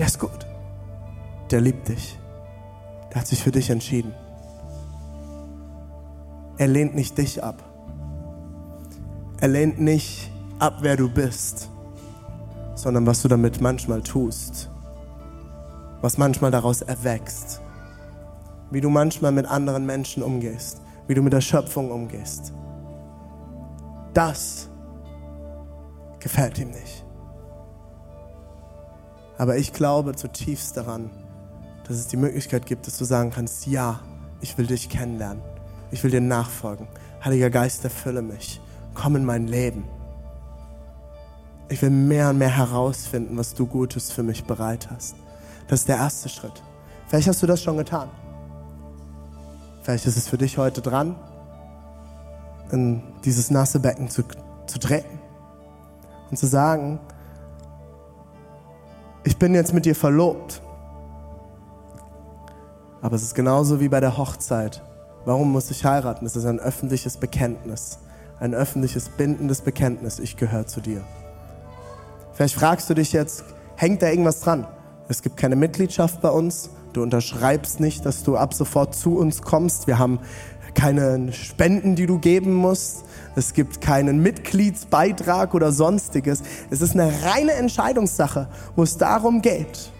der 0.00 0.06
ist 0.06 0.18
gut, 0.18 0.46
der 1.52 1.60
liebt 1.60 1.86
dich, 1.88 2.18
der 3.12 3.20
hat 3.20 3.28
sich 3.28 3.42
für 3.42 3.52
dich 3.52 3.70
entschieden. 3.70 4.12
Er 6.58 6.66
lehnt 6.66 6.96
nicht 6.96 7.16
dich 7.16 7.44
ab. 7.44 7.62
Er 9.40 9.48
lehnt 9.48 9.80
nicht 9.80 10.30
ab, 10.58 10.78
wer 10.80 10.96
du 10.96 11.08
bist, 11.08 11.70
sondern 12.74 13.06
was 13.06 13.22
du 13.22 13.28
damit 13.28 13.60
manchmal 13.60 14.02
tust 14.02 14.70
was 16.00 16.18
manchmal 16.18 16.50
daraus 16.50 16.82
erwächst. 16.82 17.60
Wie 18.70 18.80
du 18.80 18.88
manchmal 18.88 19.32
mit 19.32 19.46
anderen 19.46 19.84
Menschen 19.84 20.22
umgehst, 20.22 20.80
wie 21.06 21.14
du 21.14 21.22
mit 21.22 21.32
der 21.32 21.40
Schöpfung 21.40 21.90
umgehst. 21.90 22.52
Das 24.14 24.68
gefällt 26.20 26.58
ihm 26.58 26.70
nicht. 26.70 27.04
Aber 29.40 29.56
ich 29.56 29.72
glaube 29.72 30.14
zutiefst 30.14 30.76
daran, 30.76 31.08
dass 31.88 31.96
es 31.96 32.08
die 32.08 32.18
Möglichkeit 32.18 32.66
gibt, 32.66 32.86
dass 32.86 32.98
du 32.98 33.06
sagen 33.06 33.30
kannst, 33.30 33.66
ja, 33.66 34.00
ich 34.42 34.58
will 34.58 34.66
dich 34.66 34.90
kennenlernen. 34.90 35.42
Ich 35.90 36.04
will 36.04 36.10
dir 36.10 36.20
nachfolgen. 36.20 36.86
Heiliger 37.24 37.48
Geist, 37.48 37.82
erfülle 37.82 38.20
mich. 38.20 38.60
Komm 38.92 39.16
in 39.16 39.24
mein 39.24 39.46
Leben. 39.46 39.84
Ich 41.70 41.80
will 41.80 41.88
mehr 41.88 42.28
und 42.28 42.36
mehr 42.36 42.54
herausfinden, 42.54 43.38
was 43.38 43.54
du 43.54 43.66
Gutes 43.66 44.12
für 44.12 44.22
mich 44.22 44.44
bereit 44.44 44.90
hast. 44.90 45.16
Das 45.68 45.80
ist 45.80 45.88
der 45.88 45.96
erste 45.96 46.28
Schritt. 46.28 46.62
Vielleicht 47.06 47.26
hast 47.26 47.42
du 47.42 47.46
das 47.46 47.62
schon 47.62 47.78
getan. 47.78 48.10
Vielleicht 49.80 50.04
ist 50.04 50.18
es 50.18 50.28
für 50.28 50.36
dich 50.36 50.58
heute 50.58 50.82
dran, 50.82 51.16
in 52.72 53.02
dieses 53.24 53.50
nasse 53.50 53.80
Becken 53.80 54.10
zu, 54.10 54.22
zu 54.66 54.78
treten 54.78 55.18
und 56.30 56.36
zu 56.36 56.46
sagen, 56.46 57.00
ich 59.30 59.36
bin 59.36 59.54
jetzt 59.54 59.72
mit 59.72 59.86
dir 59.86 59.94
verlobt. 59.94 60.60
Aber 63.00 63.14
es 63.14 63.22
ist 63.22 63.36
genauso 63.36 63.78
wie 63.78 63.88
bei 63.88 64.00
der 64.00 64.18
Hochzeit. 64.18 64.82
Warum 65.24 65.52
muss 65.52 65.70
ich 65.70 65.84
heiraten? 65.84 66.26
Es 66.26 66.34
ist 66.34 66.46
ein 66.46 66.58
öffentliches 66.58 67.16
Bekenntnis. 67.16 68.00
Ein 68.40 68.54
öffentliches, 68.54 69.08
bindendes 69.08 69.60
Bekenntnis. 69.60 70.18
Ich 70.18 70.36
gehöre 70.36 70.66
zu 70.66 70.80
dir. 70.80 71.02
Vielleicht 72.32 72.56
fragst 72.56 72.90
du 72.90 72.94
dich 72.94 73.12
jetzt, 73.12 73.44
hängt 73.76 74.02
da 74.02 74.08
irgendwas 74.08 74.40
dran? 74.40 74.66
Es 75.06 75.22
gibt 75.22 75.36
keine 75.36 75.54
Mitgliedschaft 75.54 76.20
bei 76.20 76.30
uns. 76.30 76.70
Du 76.92 77.00
unterschreibst 77.00 77.78
nicht, 77.78 78.04
dass 78.04 78.24
du 78.24 78.36
ab 78.36 78.52
sofort 78.52 78.96
zu 78.96 79.16
uns 79.16 79.42
kommst. 79.42 79.86
Wir 79.86 80.00
haben 80.00 80.18
keine 80.74 81.32
Spenden, 81.32 81.96
die 81.96 82.06
du 82.06 82.18
geben 82.18 82.54
musst. 82.54 83.04
Es 83.36 83.54
gibt 83.54 83.80
keinen 83.80 84.22
Mitgliedsbeitrag 84.22 85.54
oder 85.54 85.72
sonstiges. 85.72 86.42
Es 86.70 86.80
ist 86.80 86.94
eine 86.94 87.12
reine 87.22 87.52
Entscheidungssache, 87.52 88.48
wo 88.76 88.82
es 88.82 88.96
darum 88.96 89.42
geht, 89.42 89.90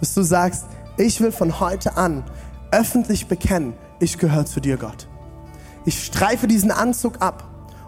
dass 0.00 0.14
du 0.14 0.22
sagst, 0.22 0.66
ich 0.96 1.20
will 1.20 1.32
von 1.32 1.60
heute 1.60 1.96
an 1.96 2.24
öffentlich 2.70 3.26
bekennen, 3.26 3.74
ich 4.00 4.18
gehöre 4.18 4.46
zu 4.46 4.60
dir, 4.60 4.76
Gott. 4.76 5.08
Ich 5.84 6.04
streife 6.04 6.46
diesen 6.46 6.70
Anzug 6.70 7.20
ab 7.20 7.44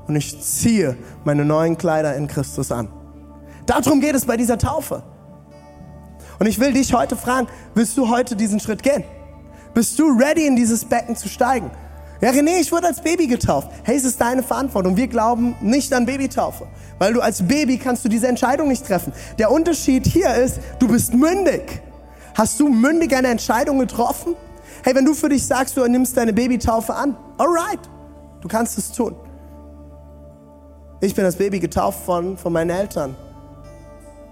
und 0.06 0.16
ich 0.16 0.40
ziehe 0.40 0.96
meine 1.24 1.44
neuen 1.44 1.76
Kleider 1.78 2.14
in 2.14 2.28
Christus 2.28 2.70
an. 2.70 2.88
Darum 3.66 4.00
geht 4.00 4.14
es 4.14 4.26
bei 4.26 4.36
dieser 4.36 4.58
Taufe. 4.58 5.02
Und 6.38 6.46
ich 6.46 6.60
will 6.60 6.72
dich 6.72 6.92
heute 6.92 7.16
fragen, 7.16 7.48
willst 7.74 7.96
du 7.96 8.08
heute 8.08 8.36
diesen 8.36 8.60
Schritt 8.60 8.82
gehen? 8.82 9.04
Bist 9.74 9.98
du 9.98 10.04
ready, 10.10 10.46
in 10.46 10.56
dieses 10.56 10.84
Becken 10.84 11.16
zu 11.16 11.28
steigen? 11.28 11.70
Ja, 12.20 12.30
René, 12.30 12.60
ich 12.60 12.72
wurde 12.72 12.86
als 12.86 13.02
Baby 13.02 13.26
getauft. 13.26 13.68
Hey, 13.84 13.96
es 13.96 14.04
ist 14.04 14.20
deine 14.20 14.42
Verantwortung. 14.42 14.96
Wir 14.96 15.06
glauben 15.06 15.54
nicht 15.60 15.92
an 15.92 16.06
Babytaufe, 16.06 16.66
weil 16.98 17.12
du 17.12 17.20
als 17.20 17.46
Baby 17.46 17.76
kannst 17.76 18.04
du 18.04 18.08
diese 18.08 18.26
Entscheidung 18.26 18.68
nicht 18.68 18.86
treffen. 18.86 19.12
Der 19.38 19.50
Unterschied 19.50 20.06
hier 20.06 20.34
ist, 20.34 20.60
du 20.78 20.88
bist 20.88 21.12
mündig. 21.12 21.82
Hast 22.34 22.58
du 22.58 22.68
mündig 22.68 23.14
eine 23.14 23.28
Entscheidung 23.28 23.78
getroffen? 23.78 24.34
Hey, 24.82 24.94
wenn 24.94 25.04
du 25.04 25.12
für 25.12 25.28
dich 25.28 25.46
sagst, 25.46 25.76
du 25.76 25.86
nimmst 25.86 26.16
deine 26.16 26.32
Babytaufe 26.32 26.94
an, 26.94 27.16
alright, 27.36 27.80
du 28.40 28.48
kannst 28.48 28.78
es 28.78 28.92
tun. 28.92 29.14
Ich 31.00 31.14
bin 31.14 31.24
das 31.24 31.36
Baby 31.36 31.60
getauft 31.60 32.04
von, 32.04 32.38
von 32.38 32.52
meinen 32.52 32.70
Eltern. 32.70 33.14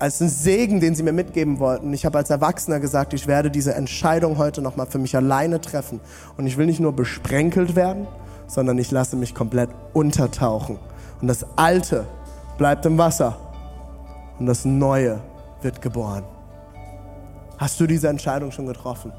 Als 0.05 0.21
ein 0.21 0.29
Segen, 0.29 0.81
den 0.81 0.95
sie 0.95 1.03
mir 1.03 1.15
mitgeben 1.15 1.59
wollten. 1.61 1.91
Ich 1.95 2.05
habe 2.05 2.19
als 2.19 2.29
Erwachsener 2.29 2.79
gesagt, 2.79 3.15
ich 3.15 3.27
werde 3.27 3.51
diese 3.51 3.75
Entscheidung 3.75 4.37
heute 4.37 4.61
nochmal 4.61 4.85
für 4.87 4.99
mich 4.99 5.17
alleine 5.17 5.63
treffen. 5.63 5.99
Und 6.37 6.47
ich 6.47 6.59
will 6.59 6.67
nicht 6.67 6.79
nur 6.79 6.93
besprenkelt 6.93 7.75
werden, 7.75 8.07
sondern 8.47 8.77
ich 8.77 8.91
lasse 8.91 9.17
mich 9.17 9.35
komplett 9.35 9.71
untertauchen. 9.95 10.79
Und 11.23 11.29
das 11.29 11.47
Alte 11.57 12.05
bleibt 12.59 12.85
im 12.85 12.99
Wasser 12.99 13.39
und 14.39 14.45
das 14.45 14.67
Neue 14.67 15.21
wird 15.63 15.81
geboren. 15.81 16.25
Hast 17.57 17.81
du 17.81 17.87
diese 17.87 18.09
Entscheidung 18.09 18.53
schon 18.53 18.67
getroffen? 18.67 19.11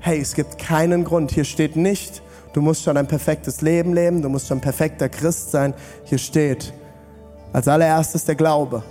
Hey, 0.00 0.20
es 0.20 0.34
gibt 0.34 0.58
keinen 0.58 1.04
Grund. 1.04 1.30
Hier 1.30 1.44
steht 1.44 1.76
nicht, 1.76 2.20
du 2.52 2.62
musst 2.62 2.82
schon 2.82 2.96
ein 2.96 3.06
perfektes 3.06 3.60
Leben 3.60 3.94
leben, 3.94 4.22
du 4.22 4.28
musst 4.28 4.48
schon 4.48 4.60
perfekter 4.60 5.08
Christ 5.08 5.52
sein. 5.52 5.72
Hier 6.02 6.18
steht 6.18 6.72
als 7.52 7.68
allererstes 7.68 8.24
der 8.24 8.34
Glaube, 8.34 8.82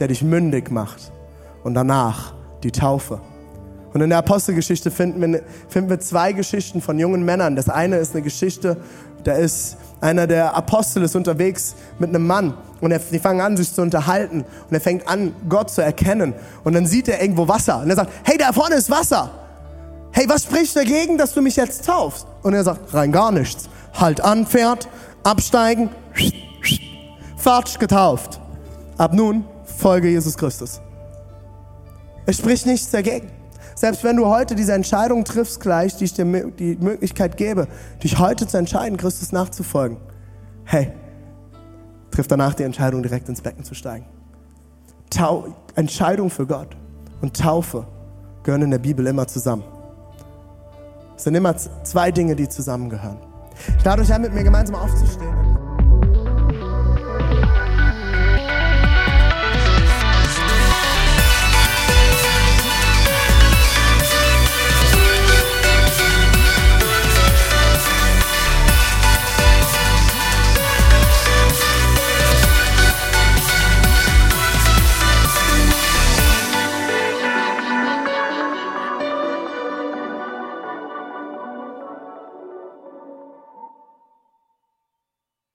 der 0.00 0.08
dich 0.08 0.22
mündig 0.22 0.70
macht 0.70 1.12
und 1.64 1.74
danach 1.74 2.34
die 2.62 2.72
Taufe. 2.72 3.20
Und 3.92 4.02
in 4.02 4.10
der 4.10 4.18
Apostelgeschichte 4.18 4.90
finden 4.90 5.20
wir, 5.32 5.42
finden 5.68 5.88
wir 5.88 6.00
zwei 6.00 6.32
Geschichten 6.32 6.82
von 6.82 6.98
jungen 6.98 7.24
Männern. 7.24 7.56
Das 7.56 7.68
eine 7.68 7.96
ist 7.96 8.12
eine 8.14 8.22
Geschichte, 8.22 8.76
da 9.24 9.32
ist 9.32 9.78
einer 10.00 10.26
der 10.26 10.54
Apostel 10.54 11.02
ist 11.02 11.16
unterwegs 11.16 11.74
mit 11.98 12.10
einem 12.10 12.26
Mann 12.26 12.54
und 12.80 12.92
er, 12.92 12.98
die 12.98 13.18
fangen 13.18 13.40
an, 13.40 13.56
sich 13.56 13.72
zu 13.72 13.80
unterhalten 13.80 14.44
und 14.68 14.74
er 14.74 14.80
fängt 14.80 15.08
an, 15.08 15.34
Gott 15.48 15.70
zu 15.70 15.82
erkennen. 15.82 16.34
Und 16.62 16.74
dann 16.74 16.86
sieht 16.86 17.08
er 17.08 17.22
irgendwo 17.22 17.48
Wasser 17.48 17.80
und 17.80 17.90
er 17.90 17.96
sagt, 17.96 18.12
hey, 18.24 18.36
da 18.36 18.52
vorne 18.52 18.74
ist 18.74 18.90
Wasser. 18.90 19.30
Hey, 20.12 20.28
was 20.28 20.44
spricht 20.44 20.76
dagegen, 20.76 21.18
dass 21.18 21.32
du 21.32 21.42
mich 21.42 21.56
jetzt 21.56 21.86
taufst? 21.86 22.26
Und 22.42 22.54
er 22.54 22.64
sagt, 22.64 22.92
rein 22.94 23.12
gar 23.12 23.32
nichts. 23.32 23.68
Halt 23.94 24.20
an, 24.20 24.46
fährt, 24.46 24.88
absteigen, 25.24 25.88
fatsch, 27.36 27.78
getauft. 27.78 28.40
Ab 28.98 29.12
nun 29.14 29.44
folge 29.76 30.08
Jesus 30.08 30.36
Christus. 30.36 30.80
Es 32.26 32.38
spricht 32.38 32.66
nichts 32.66 32.90
dagegen. 32.90 33.30
Selbst 33.74 34.02
wenn 34.04 34.16
du 34.16 34.26
heute 34.26 34.54
diese 34.54 34.72
Entscheidung 34.72 35.24
triffst 35.24 35.60
gleich, 35.60 35.96
die 35.96 36.04
ich 36.04 36.14
dir 36.14 36.24
die 36.24 36.76
Möglichkeit 36.76 37.36
gebe, 37.36 37.68
dich 38.02 38.18
heute 38.18 38.46
zu 38.46 38.56
entscheiden, 38.56 38.96
Christus 38.96 39.32
nachzufolgen. 39.32 39.98
Hey, 40.64 40.92
triff 42.10 42.26
danach 42.26 42.54
die 42.54 42.62
Entscheidung, 42.62 43.02
direkt 43.02 43.28
ins 43.28 43.42
Becken 43.42 43.64
zu 43.64 43.74
steigen. 43.74 44.06
Tau 45.10 45.54
Entscheidung 45.74 46.30
für 46.30 46.46
Gott 46.46 46.74
und 47.20 47.38
Taufe 47.38 47.86
gehören 48.42 48.62
in 48.62 48.70
der 48.70 48.78
Bibel 48.78 49.06
immer 49.06 49.26
zusammen. 49.26 49.64
Es 51.16 51.24
sind 51.24 51.34
immer 51.34 51.54
zwei 51.56 52.10
Dinge, 52.10 52.34
die 52.34 52.48
zusammengehören. 52.48 53.18
Ich 53.78 53.84
lade 53.84 54.02
euch 54.02 54.12
ein, 54.12 54.22
mit 54.22 54.34
mir 54.34 54.44
gemeinsam 54.44 54.74
aufzustehen. 54.76 55.45